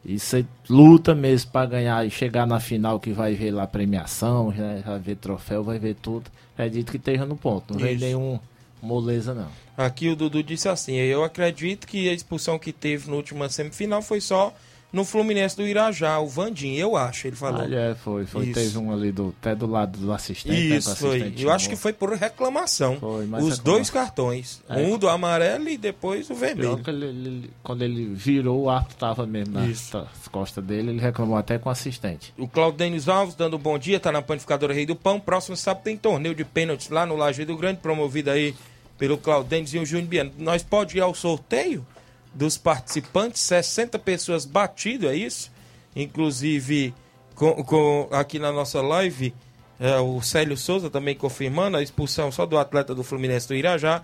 [0.05, 4.53] e você luta mesmo para ganhar e chegar na final que vai ver lá premiação,
[4.85, 6.29] vai ver troféu, vai ver tudo.
[6.53, 7.73] Acredito que esteja no ponto.
[7.73, 8.39] Não vem nenhum
[8.79, 9.47] moleza, não.
[9.75, 14.03] Aqui o Dudu disse assim: Eu acredito que a expulsão que teve na última semifinal
[14.03, 14.53] foi só
[14.91, 17.61] no Fluminense do Irajá, o Vandim, eu acho, ele falou.
[17.61, 18.45] Ah, é, foi, foi.
[18.45, 18.53] Isso.
[18.59, 20.49] Teve um ali do, até do lado do assistente.
[20.69, 21.17] né, Isso, foi.
[21.17, 22.97] assistente Eu acho que foi por reclamação.
[22.99, 24.61] Foi, mas Os reclama- dois cartões.
[24.67, 24.77] É.
[24.77, 26.81] Um do amarelo e depois o vermelho.
[26.87, 29.91] ele, ele- quando ele virou, o árbitro tava mesmo nas
[30.31, 32.33] costas dele, ele reclamou até com o assistente.
[32.37, 35.19] O Claudênio Alves dando um bom dia, tá na panificadora Rei do Pão.
[35.19, 38.55] Próximo sábado tem torneio de pênaltis lá no Lajeado Grande, promovido aí
[38.97, 40.31] pelo Claudênio e o Júnior Biano.
[40.37, 41.85] Nós pode ir ao sorteio
[42.33, 45.51] dos participantes, 60 pessoas batido, é isso?
[45.95, 46.93] Inclusive,
[47.35, 49.33] com, com- aqui na nossa live,
[49.79, 54.03] é, o Célio Souza também confirmando a expulsão só do atleta do Fluminense do Irajá.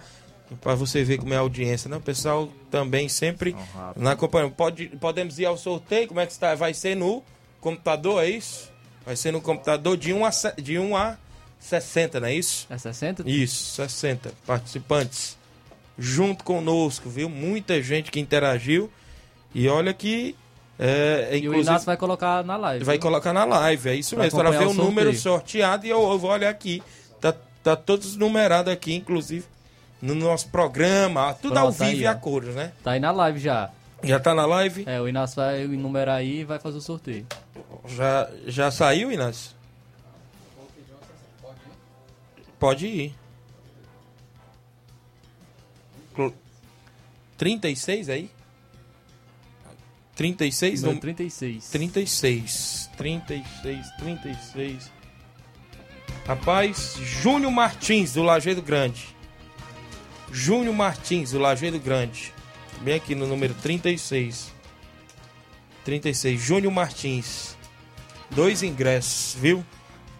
[0.61, 1.97] Para você ver como é a audiência, né?
[1.97, 3.55] O pessoal também sempre
[3.95, 4.51] na companhia.
[4.51, 6.53] Pode, podemos ir ao sorteio, como é que está?
[6.53, 7.23] Vai ser no
[7.59, 8.69] computador, é isso?
[9.03, 10.29] Vai ser no computador de 1 a,
[10.61, 11.17] de 1 a
[11.59, 12.67] 60, não é isso?
[12.69, 13.23] É 60?
[13.27, 15.35] Isso, 60 participantes
[15.97, 17.29] junto conosco, viu?
[17.29, 18.89] Muita gente que interagiu.
[19.53, 20.35] E olha que.
[20.77, 22.83] É, E o Inácio vai colocar na live.
[22.83, 23.01] vai viu?
[23.01, 26.01] colocar na live, é isso Pra mesmo, para ver o o número sorteado e eu,
[26.11, 26.83] eu vou olhar aqui.
[27.21, 27.33] Tá,
[27.63, 29.45] tá todos numerados aqui, inclusive,
[30.01, 32.73] no nosso programa, tudo Pronto, ao vivo aí, e a cores, né?
[32.83, 33.69] Tá aí na live já.
[34.03, 34.83] Já tá na live?
[34.85, 37.25] É, o Inácio vai enumerar aí e vai fazer o sorteio.
[37.87, 39.51] Já, já saiu, Inácio?
[42.59, 43.15] Pode ir.
[47.37, 48.29] 36 aí?
[50.15, 50.81] 36?
[50.81, 51.69] Número Num- 36.
[51.69, 52.89] 36.
[52.97, 54.91] 36, 36.
[56.25, 59.13] Rapaz, Júnior Martins, do Lajeado Grande.
[60.31, 62.33] Júnior Martins, do Lajeado Grande.
[62.81, 64.51] Bem aqui no número 36.
[65.83, 66.39] 36.
[66.41, 67.55] Júnior Martins.
[68.31, 69.63] Dois ingressos, viu?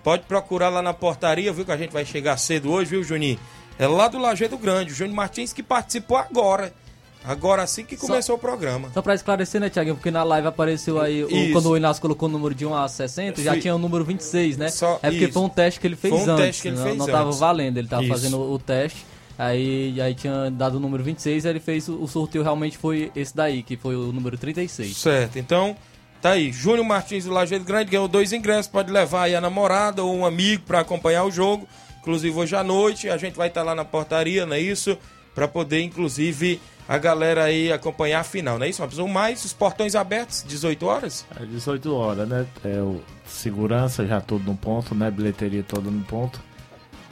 [0.04, 1.66] Pode procurar lá na portaria, viu?
[1.66, 3.40] Que a gente vai chegar cedo hoje, viu, Juninho?
[3.80, 4.92] É lá do Lajeado Grande.
[4.92, 6.74] O Júnior Martins que participou agora.
[7.28, 8.90] Agora assim que começou o programa.
[8.94, 9.96] Só pra esclarecer, né, Thiaguinho?
[9.96, 12.88] Porque na live apareceu aí, o- quando o Inácio colocou o número de 1 a
[12.88, 13.60] 60, já Sim.
[13.62, 14.70] tinha o número 26, né?
[14.70, 15.34] Só- é porque isso.
[15.34, 16.46] foi um teste que ele fez Foi um antes.
[16.46, 17.40] teste que ele não, fez não tava antes.
[17.40, 18.12] valendo, ele tava Isso.
[18.12, 19.06] fazendo o teste.
[19.38, 23.12] Aí, aí tinha dado o número 26, aí ele fez o, o sorteio realmente foi
[23.16, 24.96] esse daí, que foi o número 36.
[24.96, 25.76] Certo, então
[26.22, 26.52] tá aí.
[26.54, 28.68] Júnior Martins do Lajeado Grande ganhou dois ingressos.
[28.72, 31.68] Pode levar aí a namorada ou um amigo para acompanhar o jogo.
[32.00, 34.98] Inclusive hoje à noite a gente vai estar lá na portaria, não é isso?
[35.34, 38.82] Para poder, inclusive, a galera aí acompanhar a final, não é isso?
[38.82, 41.26] Mas o mais, os portões abertos, 18 horas?
[41.40, 42.46] É 18 horas, né?
[42.64, 45.10] É o segurança já tudo no ponto, né?
[45.10, 46.40] Bilheteria toda no ponto.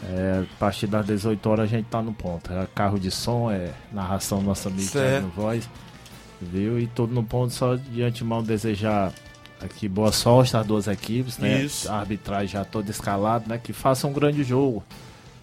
[0.10, 2.52] É, a partir das 18 horas a gente tá no ponto.
[2.52, 4.92] É carro de som, é narração do nosso amigo.
[4.92, 5.70] Thiago Voz.
[6.42, 6.78] Viu?
[6.78, 9.14] E tudo no ponto, só de antemão desejar
[9.62, 11.62] aqui boa sorte às duas equipes, né?
[11.64, 11.90] Isso.
[11.90, 13.58] A arbitragem já toda escalada, né?
[13.58, 14.84] Que faça um grande jogo.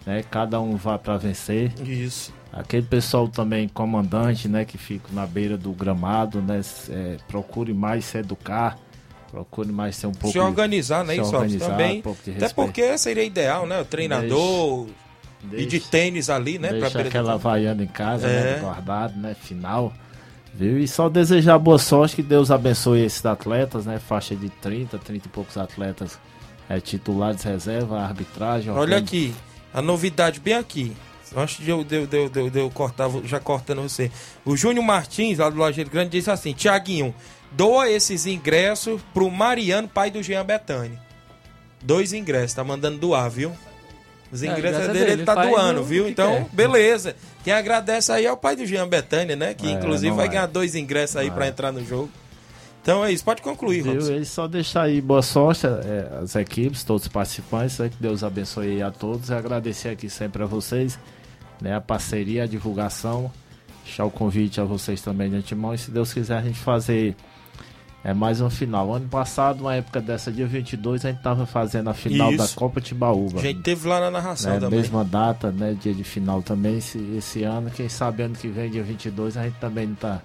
[0.05, 0.23] Né?
[0.29, 1.73] Cada um vá para vencer.
[1.81, 2.31] Isso.
[2.53, 8.03] Aquele pessoal também, comandante, né, que fica na beira do gramado, né, é, procure mais
[8.03, 8.77] se educar,
[9.31, 10.33] procure mais ser um pouco...
[10.33, 11.15] se organizar, né?
[11.15, 11.99] se Isso organizar, também.
[11.99, 13.79] um pouco de Até porque seria ideal, né?
[13.79, 14.87] O treinador
[15.53, 16.69] e de tênis ali, né?
[16.69, 18.55] Deixa do aquela vaiana em casa, É.
[18.55, 19.93] né, guardado, né, final.
[20.53, 20.77] Viu?
[20.77, 25.27] E só desejar boa sorte, que Deus abençoe esses atletas, né, faixa de 30, 30
[25.27, 26.19] e poucos atletas
[26.67, 28.71] é, titulares, reserva, arbitragem...
[28.73, 29.33] Olha aqui,
[29.73, 30.93] a novidade bem aqui.
[31.35, 34.11] Antes de eu, de, de, de, de eu cortar, já cortando você.
[34.43, 37.15] O Júnior Martins, lá do Lajeiro Grande, disse assim: Tiaguinho,
[37.51, 40.99] doa esses ingressos pro Mariano, pai do Jean Betânia.
[41.81, 43.51] Dois ingressos, tá mandando doar, viu?
[44.31, 46.07] Os É, ingressos ingresso é é dele, dele, ele tá doando, viu?
[46.07, 46.49] Então, quer.
[46.55, 47.15] beleza.
[47.43, 49.53] Quem agradece aí é o pai do Jean Betânia, né?
[49.53, 50.29] Que É, inclusive vai é.
[50.29, 51.49] ganhar dois ingressos aí pra é.
[51.49, 52.09] entrar no jogo.
[52.81, 53.93] Então é isso, pode concluir, Viu?
[53.93, 54.13] Robson.
[54.15, 58.23] E só deixar aí boa sorte é, às equipes, todos os participantes, né, que Deus
[58.23, 60.97] abençoe a todos e agradecer aqui sempre a vocês,
[61.61, 63.31] né, a parceria, a divulgação,
[63.85, 67.15] deixar o convite a vocês também de antemão e se Deus quiser a gente fazer
[68.03, 68.91] é mais um final.
[68.93, 72.37] Ano passado, uma época dessa, dia 22, a gente tava fazendo a final Isso.
[72.55, 73.39] da Copa Tibaúba.
[73.39, 74.79] A gente teve lá na narração né, também.
[74.79, 78.71] mesma data, né, dia de final também esse, esse ano, quem sabe ano que vem,
[78.71, 80.19] dia 22, a gente também não tá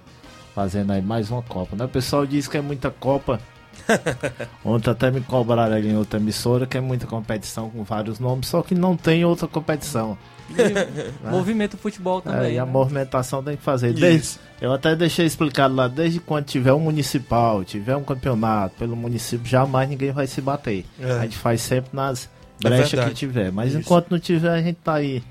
[0.55, 1.85] fazendo aí mais uma Copa, né?
[1.85, 3.39] O pessoal diz que é muita Copa.
[4.65, 8.47] Ontem até me cobraram ali em outra emissora que é muita competição com vários nomes,
[8.47, 10.17] só que não tem outra competição.
[10.49, 12.53] E movimento futebol É, também.
[12.53, 12.71] e a né?
[12.71, 13.93] movimentação tem que fazer.
[13.93, 18.95] Desde, eu até deixei explicado lá, desde quando tiver um municipal, tiver um campeonato pelo
[18.95, 20.85] município, jamais ninguém vai se bater.
[20.99, 21.11] É.
[21.11, 22.29] A gente faz sempre nas
[22.63, 23.11] É brechas verdade.
[23.11, 23.51] que tiver.
[23.51, 23.79] Mas Isso.
[23.79, 25.21] enquanto não tiver, a gente tá aí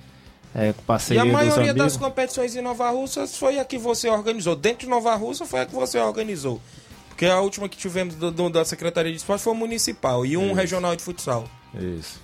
[0.54, 4.56] é, com E a maioria das competições em Nova Russas foi a que você organizou.
[4.56, 6.60] Dentro de Nova Russa foi a que você organizou.
[7.08, 10.36] Porque a última que tivemos do- do- da Secretaria de Esporte foi o municipal e
[10.36, 10.54] um Isso.
[10.54, 11.44] regional de futsal.
[11.74, 12.20] Isso.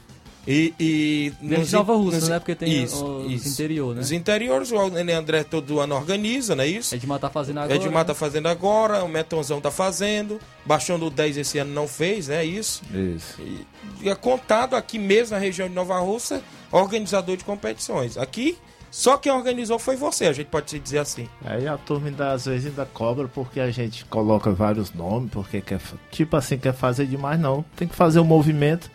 [0.47, 2.38] E, e nos, de Nova Rússia, né?
[2.38, 3.49] Porque tem isso, os isso.
[3.49, 4.01] interior, né?
[4.01, 6.95] Os interiores, o Nenê André todo ano organiza, não é isso?
[6.95, 7.76] Edmar tá fazendo agora.
[7.76, 8.05] Edmar né?
[8.05, 10.40] tá fazendo agora, o Metonzão tá fazendo.
[10.64, 12.45] Baixão do 10 esse ano não fez, né?
[12.45, 12.82] Isso.
[12.93, 13.40] Isso.
[13.40, 13.66] E,
[14.03, 18.18] e é contado aqui mesmo na região de Nova Rússia, organizador de competições.
[18.18, 18.59] Aqui,
[18.90, 21.28] só quem organizou foi você, a gente pode dizer assim.
[21.45, 25.61] Aí a turma ainda, às vezes ainda cobra porque a gente coloca vários nomes, porque
[25.61, 25.80] quer,
[26.11, 27.64] tipo assim, quer fazer demais, não.
[27.76, 28.90] Tem que fazer o um movimento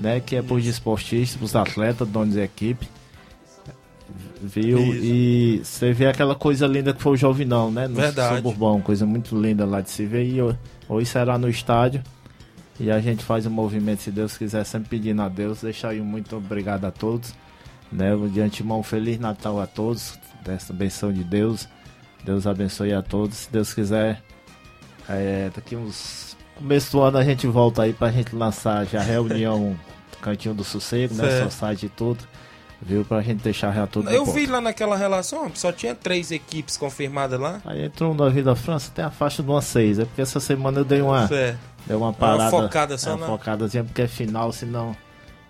[0.00, 0.20] né?
[0.20, 2.88] Que é pros desportistas, pros atletas, donos de equipe.
[4.42, 4.78] Viu?
[4.78, 5.04] Isso.
[5.04, 7.86] E você vê aquela coisa linda que foi o Jovinão, né?
[7.86, 8.36] No Verdade.
[8.36, 10.24] Suburbão, coisa muito linda lá de se ver.
[10.24, 10.38] E
[10.88, 12.02] hoje será no estádio.
[12.78, 15.60] E a gente faz o um movimento, se Deus quiser, sempre pedindo a Deus.
[15.60, 17.34] Deixar aí um muito obrigado a todos.
[17.92, 18.10] Né?
[18.32, 20.18] De antemão, Feliz Natal a todos.
[20.42, 21.68] Dessa benção de Deus.
[22.24, 23.36] Deus abençoe a todos.
[23.36, 24.22] Se Deus quiser,
[25.08, 26.29] é, daqui uns.
[26.60, 29.74] Começo do ano a gente volta aí pra gente lançar já a reunião
[30.20, 31.42] Cantinho do Sossego, né?
[31.44, 32.18] Só site e tudo.
[32.82, 33.02] Viu?
[33.02, 37.40] Pra gente deixar já tudo Eu vi lá naquela relação, só tinha três equipes confirmadas
[37.40, 37.62] lá.
[37.64, 39.98] Aí entrou um da Vida França, tem a faixa de uma seis.
[39.98, 41.26] É porque essa semana eu dei uma.
[41.26, 41.58] Certo.
[41.86, 42.42] Dei uma parada.
[42.42, 44.94] Uma focada só, é, Uma focadazinha, porque é final, senão.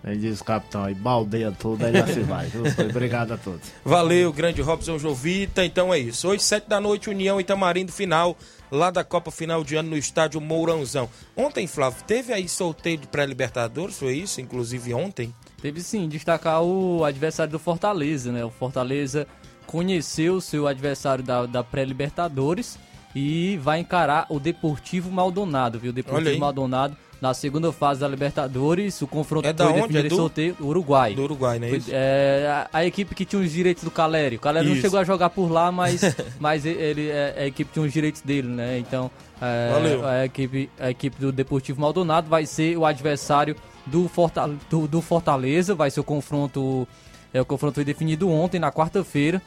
[0.03, 2.49] Aí diz o capitão aí, baldeia tudo, aí já se vai.
[2.89, 3.67] Obrigado a todos.
[3.83, 5.63] Valeu, grande Robson Jovita.
[5.63, 6.27] Então é isso.
[6.27, 8.37] Hoje, sete da noite, União Itamarindo, final
[8.71, 11.09] lá da Copa Final de Ano no estádio Mourãozão.
[11.35, 14.39] Ontem, Flávio, teve aí sorteio de pré-libertadores, foi isso?
[14.39, 15.35] Inclusive ontem?
[15.61, 18.43] Teve sim, destacar o adversário do Fortaleza, né?
[18.45, 19.27] O Fortaleza
[19.67, 22.79] conheceu o seu adversário da, da pré-libertadores
[23.13, 25.91] e vai encarar o Deportivo Maldonado, viu?
[25.91, 28.99] O Deportivo Maldonado na segunda fase da Libertadores.
[29.01, 29.95] O confronto é foi onde?
[29.95, 30.15] É do...
[30.15, 31.13] sorteio do Uruguai.
[31.13, 31.69] Do Uruguai, né?
[31.69, 34.37] Foi, é, a, a, equipe que tinha os direitos do Caleri.
[34.37, 34.75] O Caleri isso.
[34.75, 36.01] não chegou a jogar por lá, mas,
[36.39, 38.79] mas ele, é, a equipe tinha os direitos dele, né?
[38.79, 43.55] Então, é, a, equipe, a equipe do Deportivo Maldonado vai ser o adversário
[43.85, 45.75] do, Fortaleza, do, do Fortaleza.
[45.75, 46.87] Vai ser o confronto.
[47.31, 49.39] É, o confronto foi definido ontem, na quarta-feira.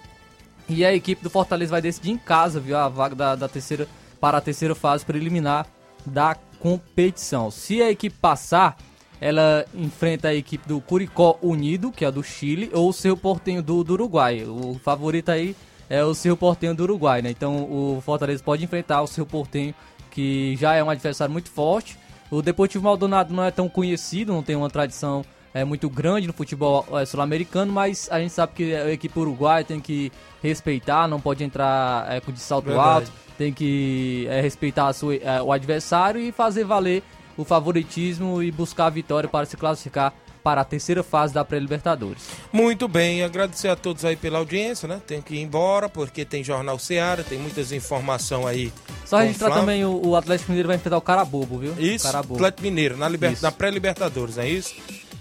[0.68, 2.78] E a equipe do Fortaleza vai decidir em casa, viu?
[2.78, 3.88] A vaga da, da terceira
[4.20, 5.66] para a terceira fase preliminar
[6.06, 6.34] da
[6.64, 7.50] competição.
[7.50, 8.78] Se a equipe passar,
[9.20, 13.62] ela enfrenta a equipe do Curicó Unido, que é do Chile, ou o seu portenho
[13.62, 14.44] do, do Uruguai.
[14.44, 15.54] O favorito aí
[15.90, 17.28] é o seu portenho do Uruguai, né?
[17.28, 19.74] Então o Fortaleza pode enfrentar o seu portenho,
[20.10, 21.98] que já é um adversário muito forte.
[22.30, 25.22] O Deportivo Maldonado não é tão conhecido, não tem uma tradição
[25.54, 29.64] é, muito grande no futebol é, sul-americano, mas a gente sabe que a equipe uruguaia
[29.64, 30.10] tem que
[30.42, 33.06] respeitar, não pode entrar é, de salto Verdade.
[33.06, 37.02] alto tem que é, respeitar sua, é, o adversário e fazer valer
[37.36, 42.28] o favoritismo e buscar a vitória para se classificar para a terceira fase da pré-libertadores.
[42.52, 45.00] Muito bem, agradecer a todos aí pela audiência, né?
[45.04, 48.72] Tem que ir embora porque tem Jornal Seara, tem muitas informações aí.
[49.06, 51.74] Só registrar também o, o, Atlético Mineiro vai enfrentar o Carabobo, viu?
[51.78, 52.34] Isso, Carabobo.
[52.34, 53.34] Atlético Mineiro, na, liber...
[53.40, 54.74] na pré-libertadores, é isso?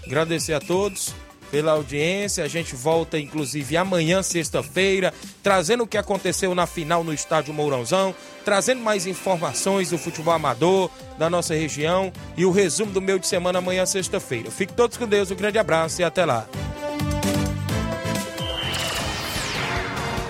[0.06, 1.14] Agradecer a todos
[1.50, 2.44] pela audiência.
[2.44, 8.14] A gente volta, inclusive, amanhã, sexta-feira, trazendo o que aconteceu na final no estádio Mourãozão,
[8.44, 13.28] trazendo mais informações do futebol amador da nossa região e o resumo do meio de
[13.28, 14.50] semana amanhã, sexta-feira.
[14.50, 16.48] Fiquem todos com Deus, um grande abraço e até lá.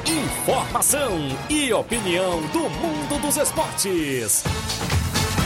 [0.07, 4.45] Informação e opinião do mundo dos esportes.